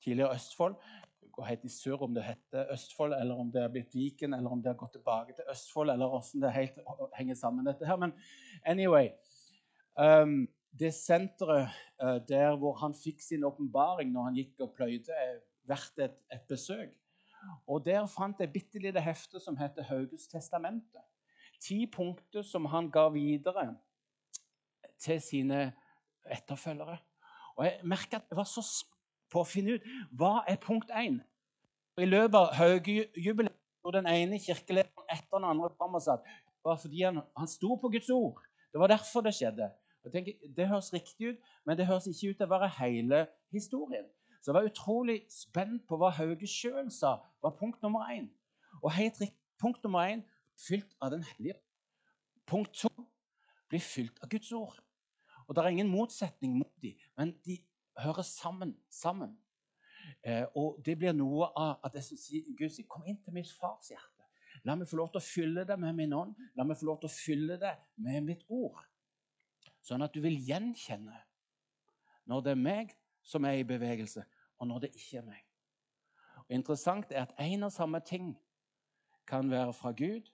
tidligere 0.04 0.36
Østfold. 0.36 0.76
Det 1.22 1.32
går 1.32 1.50
helt 1.50 1.66
i 1.66 1.72
surr 1.74 2.04
om 2.06 2.14
det 2.14 2.24
heter 2.24 2.72
Østfold, 2.74 3.14
eller 3.14 3.36
om 3.36 3.50
det 3.52 3.64
er 3.64 3.74
blitt 3.74 3.96
Viken, 3.96 4.34
eller 4.34 4.50
om 4.50 4.62
det 4.62 4.72
har 4.72 4.78
gått 4.80 4.94
tilbake 4.96 5.36
til 5.36 5.50
Østfold, 5.52 5.90
eller 5.90 6.08
hvordan 6.08 6.46
det 6.46 6.54
helt 6.54 6.80
henger 7.18 7.36
sammen, 7.36 7.66
dette 7.66 7.86
her. 7.86 7.98
Men 7.98 8.14
anyway 8.66 9.10
um, 10.00 10.48
Det 10.80 10.94
senteret 10.94 11.74
uh, 12.04 12.20
der 12.30 12.56
hvor 12.62 12.78
han 12.78 12.94
fikk 12.94 13.22
sin 13.22 13.44
åpenbaring 13.44 14.12
når 14.14 14.30
han 14.30 14.36
gikk 14.38 14.60
og 14.62 14.74
pløyde, 14.78 15.12
er 15.12 15.40
verdt 15.68 16.00
et, 16.06 16.20
et 16.32 16.44
besøk. 16.50 16.94
Og 17.68 17.86
Der 17.86 18.06
fant 18.06 18.40
jeg 18.40 18.54
bitte 18.54 18.80
lite 18.80 19.02
hefte 19.02 19.40
som 19.40 19.58
heter 19.58 19.84
Hauges 19.84 20.28
testamentet. 20.28 21.04
Ti 21.62 21.86
punkter 21.86 22.42
som 22.42 22.66
han 22.66 22.92
ga 22.92 23.08
videre 23.10 23.76
til 25.00 25.22
sine 25.22 25.74
etterfølgere. 26.26 26.98
Og 27.56 27.66
Jeg 27.66 27.80
merka 27.84 28.16
at 28.16 28.30
det 28.30 28.38
var 28.38 28.44
så 28.44 28.64
på 29.32 29.42
å 29.42 29.48
finne 29.48 29.78
ut 29.78 29.88
hva 30.12 30.44
er 30.48 30.60
punkt 30.62 30.92
én. 30.92 31.20
I 31.98 32.06
løpet 32.06 32.38
av 32.38 32.54
høgjubileet 32.56 33.56
sto 33.80 33.92
den 33.96 34.08
ene 34.08 34.40
kirkelederen 34.40 35.10
etter 35.10 35.40
den 35.40 35.50
andre 35.50 35.72
fram 35.78 35.98
og 35.98 36.04
sa 36.06 36.20
var 36.64 36.78
fordi 36.82 37.04
han, 37.04 37.22
han 37.38 37.50
sto 37.50 37.78
på 37.80 37.90
Guds 37.90 38.10
ord. 38.14 38.42
Det 38.72 38.80
var 38.80 38.92
derfor 38.92 39.24
det 39.26 39.34
skjedde. 39.36 39.72
Jeg 40.04 40.14
tenker, 40.14 40.34
Det 40.56 40.68
høres 40.68 40.94
riktig 40.94 41.30
ut, 41.32 41.40
men 41.66 41.78
det 41.78 41.88
høres 41.88 42.08
ikke 42.08 42.30
ut 42.30 42.38
til 42.38 42.48
å 42.48 42.54
være 42.54 42.70
hele 42.80 43.26
historien. 43.52 44.06
Så 44.48 44.54
jeg 44.54 44.62
var 44.62 44.70
utrolig 44.70 45.16
spent 45.28 45.82
på 45.90 45.98
hva 46.00 46.08
Hauge 46.16 46.48
sjøl 46.48 46.86
sa 46.88 47.18
var 47.44 47.52
punkt 47.60 47.82
nummer 47.84 48.08
én. 48.08 48.30
Og 48.80 48.94
helt 48.96 49.18
riktig, 49.20 49.36
punkt 49.60 49.82
nummer 49.84 50.08
én 50.08 50.22
fylt 50.56 50.94
av 51.04 51.12
Den 51.12 51.24
hellige. 51.24 51.58
Punkt 52.48 52.72
to 52.80 52.88
blir 53.68 53.84
fylt 53.84 54.22
av 54.24 54.30
Guds 54.32 54.52
ord. 54.56 54.78
Og 55.48 55.56
Det 55.56 55.64
er 55.64 55.68
ingen 55.68 55.92
motsetning 55.92 56.54
mot 56.58 56.72
dem, 56.82 56.96
men 57.18 57.34
de 57.46 57.58
hører 58.00 58.22
sammen. 58.22 58.78
sammen. 58.90 59.38
Eh, 60.24 60.46
og 60.56 60.80
det 60.86 60.96
blir 60.98 61.12
noe 61.12 61.52
av 61.84 61.92
det 61.92 62.06
som 62.06 62.18
sier 62.18 62.48
Gud 62.56 62.70
sier, 62.70 62.88
kom 62.88 63.04
inn 63.04 63.20
til 63.20 63.34
mitt 63.34 63.52
fars 63.52 63.92
hjerte. 63.92 64.24
La 64.64 64.76
meg 64.76 64.88
få 64.88 64.96
lov 64.96 65.12
til 65.12 65.20
å 65.20 65.28
fylle 65.28 65.68
det 65.68 65.80
med 65.80 65.94
min 65.94 66.14
ånd. 66.14 66.36
La 66.56 66.64
meg 66.64 66.80
få 66.80 66.86
lov 66.86 67.02
til 67.02 67.12
å 67.12 67.18
fylle 67.18 67.60
det 67.60 67.76
med 67.98 68.24
mitt 68.24 68.48
ord. 68.48 68.80
Sånn 69.84 70.08
at 70.08 70.14
du 70.16 70.22
vil 70.22 70.40
gjenkjenne 70.40 71.20
når 72.26 72.42
det 72.42 72.56
er 72.56 72.64
meg 72.64 72.96
som 73.28 73.44
er 73.44 73.60
i 73.60 73.68
bevegelse, 73.68 74.24
og 74.58 74.68
når 74.68 74.86
det 74.86 74.92
ikke 74.96 75.22
er 75.22 75.26
meg. 75.28 75.42
Og 76.48 76.56
Interessant 76.56 77.12
er 77.12 77.26
at 77.26 77.34
en 77.40 77.64
og 77.64 77.72
samme 77.72 78.00
ting 78.00 78.36
kan 79.28 79.52
være 79.52 79.74
fra 79.74 79.92
Gud, 79.92 80.30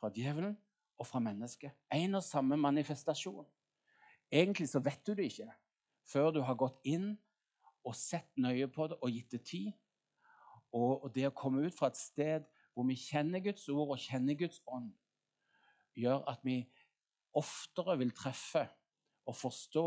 fra 0.00 0.10
djevelen 0.14 0.58
og 0.98 1.06
fra 1.06 1.18
mennesket. 1.18 1.72
En 1.92 2.14
og 2.14 2.22
samme 2.22 2.56
manifestasjon. 2.56 3.46
Egentlig 4.32 4.68
så 4.68 4.80
vet 4.84 5.06
du 5.06 5.14
det 5.14 5.30
ikke 5.30 5.50
før 6.08 6.30
du 6.30 6.40
har 6.40 6.56
gått 6.56 6.80
inn 6.88 7.12
og 7.84 7.96
sett 7.96 8.30
nøye 8.40 8.68
på 8.72 8.88
det 8.88 8.98
og 9.02 9.12
gitt 9.12 9.32
det 9.32 9.42
tid. 9.48 9.72
Og, 10.76 11.08
det 11.14 11.28
å 11.28 11.36
komme 11.36 11.64
ut 11.64 11.76
fra 11.76 11.88
et 11.88 12.00
sted 12.00 12.46
hvor 12.74 12.86
vi 12.88 12.96
kjenner 13.00 13.42
Guds 13.44 13.66
ord 13.72 13.94
og 13.94 14.00
kjenner 14.00 14.36
Guds 14.38 14.60
ånd, 14.68 14.90
gjør 15.98 16.22
at 16.30 16.44
vi 16.46 16.60
oftere 17.36 17.96
vil 17.98 18.12
treffe 18.14 18.66
og 19.28 19.36
forstå 19.36 19.86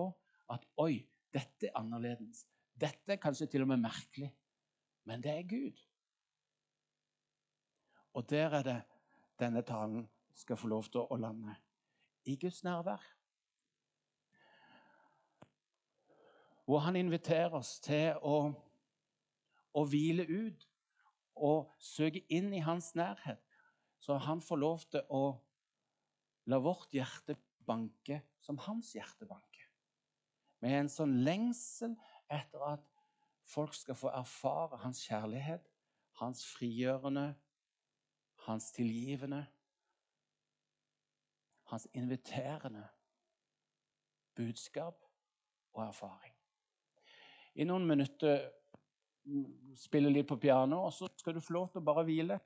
at 0.51 0.65
oi, 0.81 1.05
dette 1.33 1.69
er 1.69 1.77
annerledes. 1.79 2.43
Dette 2.81 3.13
er 3.13 3.21
kanskje 3.21 3.47
til 3.51 3.65
og 3.65 3.69
med 3.71 3.83
merkelig, 3.83 4.31
men 5.05 5.21
det 5.23 5.31
er 5.31 5.47
Gud. 5.49 5.81
Og 8.17 8.29
der 8.29 8.57
er 8.59 8.65
det 8.65 8.79
denne 9.39 9.61
talen 9.61 10.07
skal 10.35 10.57
få 10.57 10.67
lov 10.67 10.89
til 10.89 11.05
å 11.05 11.17
lande. 11.21 11.55
I 12.25 12.35
Guds 12.41 12.63
nærvær. 12.63 13.01
hvor 16.71 16.79
han 16.85 16.95
inviterer 16.95 17.51
oss 17.57 17.79
til 17.83 18.15
å, 18.23 18.35
å 19.75 19.81
hvile 19.91 20.23
ut 20.23 20.61
og 21.41 21.71
søke 21.83 22.21
inn 22.31 22.51
i 22.55 22.61
hans 22.63 22.93
nærhet, 22.95 23.41
så 23.99 24.15
han 24.23 24.39
får 24.39 24.61
lov 24.61 24.85
til 24.93 25.03
å 25.11 25.23
la 26.47 26.61
vårt 26.63 26.95
hjerte 26.95 27.35
banke 27.67 28.21
som 28.39 28.59
hans 28.69 28.93
hjerte 28.95 29.27
banker. 29.27 29.67
Med 30.63 30.77
en 30.77 30.91
sånn 30.93 31.17
lengsel 31.25 31.97
etter 32.31 32.63
at 32.73 32.87
folk 33.51 33.73
skal 33.75 33.97
få 33.97 34.11
erfare 34.15 34.79
hans 34.83 35.03
kjærlighet, 35.07 35.63
hans 36.21 36.45
frigjørende, 36.53 37.35
hans 38.47 38.71
tilgivende, 38.71 39.45
hans 41.71 41.87
inviterende 41.93 42.87
budskap 44.35 45.03
og 45.73 45.83
erfaring. 45.87 46.33
I 47.55 47.67
noen 47.67 47.85
minutter 47.87 48.47
spiller 49.77 50.11
litt 50.11 50.27
på 50.29 50.39
piano, 50.41 50.85
og 50.87 50.93
så 50.95 51.09
skal 51.19 51.35
du 51.35 51.43
få 51.43 51.55
lov 51.55 51.69
til 51.71 51.81
å 51.81 51.87
bare 51.91 52.05
hvile. 52.07 52.39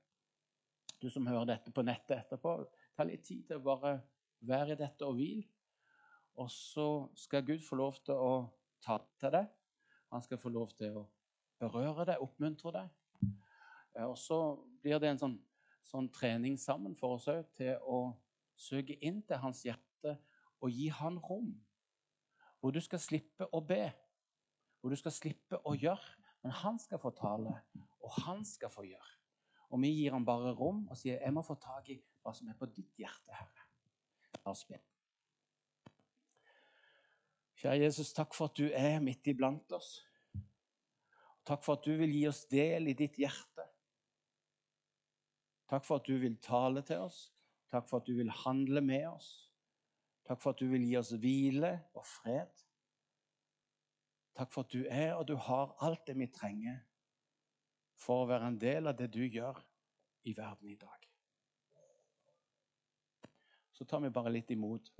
Du 1.02 1.08
som 1.12 1.28
hører 1.28 1.48
dette 1.54 1.74
på 1.74 1.84
nettet 1.86 2.18
etterpå, 2.24 2.58
ta 2.96 3.06
litt 3.06 3.26
tid 3.26 3.46
til 3.48 3.60
å 3.60 3.66
bare 3.66 3.98
være 4.46 4.74
i 4.74 4.80
dette 4.80 5.08
og 5.08 5.18
hvile. 5.20 5.46
Og 6.42 6.50
så 6.52 6.88
skal 7.16 7.46
Gud 7.48 7.64
få 7.64 7.78
lov 7.80 8.00
til 8.04 8.20
å 8.20 8.34
ta 8.84 8.98
til 9.22 9.34
deg. 9.38 9.48
Han 10.14 10.24
skal 10.24 10.40
få 10.42 10.52
lov 10.54 10.72
til 10.78 10.98
å 11.02 11.06
berøre 11.60 12.06
deg, 12.08 12.22
oppmuntre 12.24 12.74
deg. 12.76 12.94
Eh, 13.96 14.06
og 14.06 14.18
så 14.20 14.40
blir 14.84 15.00
det 15.02 15.14
en 15.14 15.22
sånn, 15.22 15.36
sånn 15.86 16.10
trening 16.14 16.58
sammen 16.62 16.96
for 17.00 17.18
oss 17.18 17.28
òg 17.32 17.48
til 17.58 17.80
å 17.82 18.00
søke 18.56 18.98
inn 19.04 19.22
til 19.28 19.42
hans 19.42 19.64
hjerte 19.66 20.18
og 20.62 20.72
gi 20.72 20.90
han 20.94 21.20
rom. 21.20 21.54
Hvor 22.60 22.74
du 22.74 22.82
skal 22.82 23.02
slippe 23.02 23.48
å 23.54 23.62
be, 23.62 23.90
hvor 24.82 24.94
du 24.94 25.00
skal 25.00 25.14
slippe 25.14 25.60
å 25.66 25.76
gjøre. 25.78 26.22
Men 26.46 26.54
han 26.54 26.76
skal 26.78 27.00
få 27.02 27.10
tale, 27.18 27.56
og 28.06 28.18
han 28.22 28.44
skal 28.46 28.70
få 28.70 28.84
gjøre. 28.86 29.16
Og 29.74 29.82
vi 29.82 29.90
gir 29.96 30.14
ham 30.14 30.26
bare 30.26 30.54
rom 30.54 30.84
og 30.90 30.98
sier 30.98 31.18
'Jeg 31.18 31.34
må 31.34 31.42
få 31.42 31.56
tak 31.56 31.90
i 31.90 32.04
hva 32.22 32.34
som 32.34 32.50
er 32.50 32.54
på 32.54 32.66
ditt 32.66 32.94
hjerte, 32.98 33.34
Herre'. 33.34 33.66
La 34.46 34.52
oss 34.52 34.64
be. 34.66 34.78
Kjære 37.56 37.86
Jesus, 37.86 38.12
takk 38.14 38.36
for 38.36 38.50
at 38.52 38.58
du 38.58 38.68
er 38.68 39.00
midt 39.04 39.28
iblant 39.32 39.72
oss. 39.76 40.02
Takk 41.46 41.64
for 41.64 41.78
at 41.78 41.86
du 41.86 41.94
vil 42.00 42.12
gi 42.12 42.26
oss 42.28 42.44
del 42.52 42.90
i 42.92 42.98
ditt 42.98 43.18
hjerte. 43.22 43.68
Takk 45.70 45.86
for 45.86 46.02
at 46.02 46.10
du 46.10 46.18
vil 46.22 46.38
tale 46.44 46.84
til 46.86 47.06
oss. 47.06 47.30
Takk 47.72 47.88
for 47.90 48.02
at 48.02 48.08
du 48.10 48.16
vil 48.18 48.32
handle 48.44 48.82
med 48.82 49.08
oss. 49.10 49.30
Takk 50.26 50.42
for 50.42 50.54
at 50.54 50.62
du 50.62 50.68
vil 50.72 50.84
gi 50.86 50.98
oss 50.98 51.14
hvile 51.22 51.72
og 51.94 52.06
fred. 52.06 52.66
Takk 54.36 54.52
for 54.52 54.66
at 54.66 54.74
du 54.74 54.84
er 54.90 55.14
og 55.16 55.28
du 55.30 55.36
har 55.40 55.76
alt 55.86 56.04
det 56.08 56.18
vi 56.20 56.28
trenger 56.28 56.82
for 57.96 58.26
å 58.26 58.30
være 58.30 58.52
en 58.52 58.60
del 58.60 58.92
av 58.92 58.98
det 59.00 59.08
du 59.14 59.24
gjør 59.24 59.62
i 60.28 60.34
verden 60.36 60.74
i 60.74 60.80
dag. 60.82 61.08
Så 63.76 63.86
tar 63.88 64.04
vi 64.04 64.12
bare 64.12 64.34
litt 64.34 64.52
imot. 64.52 64.92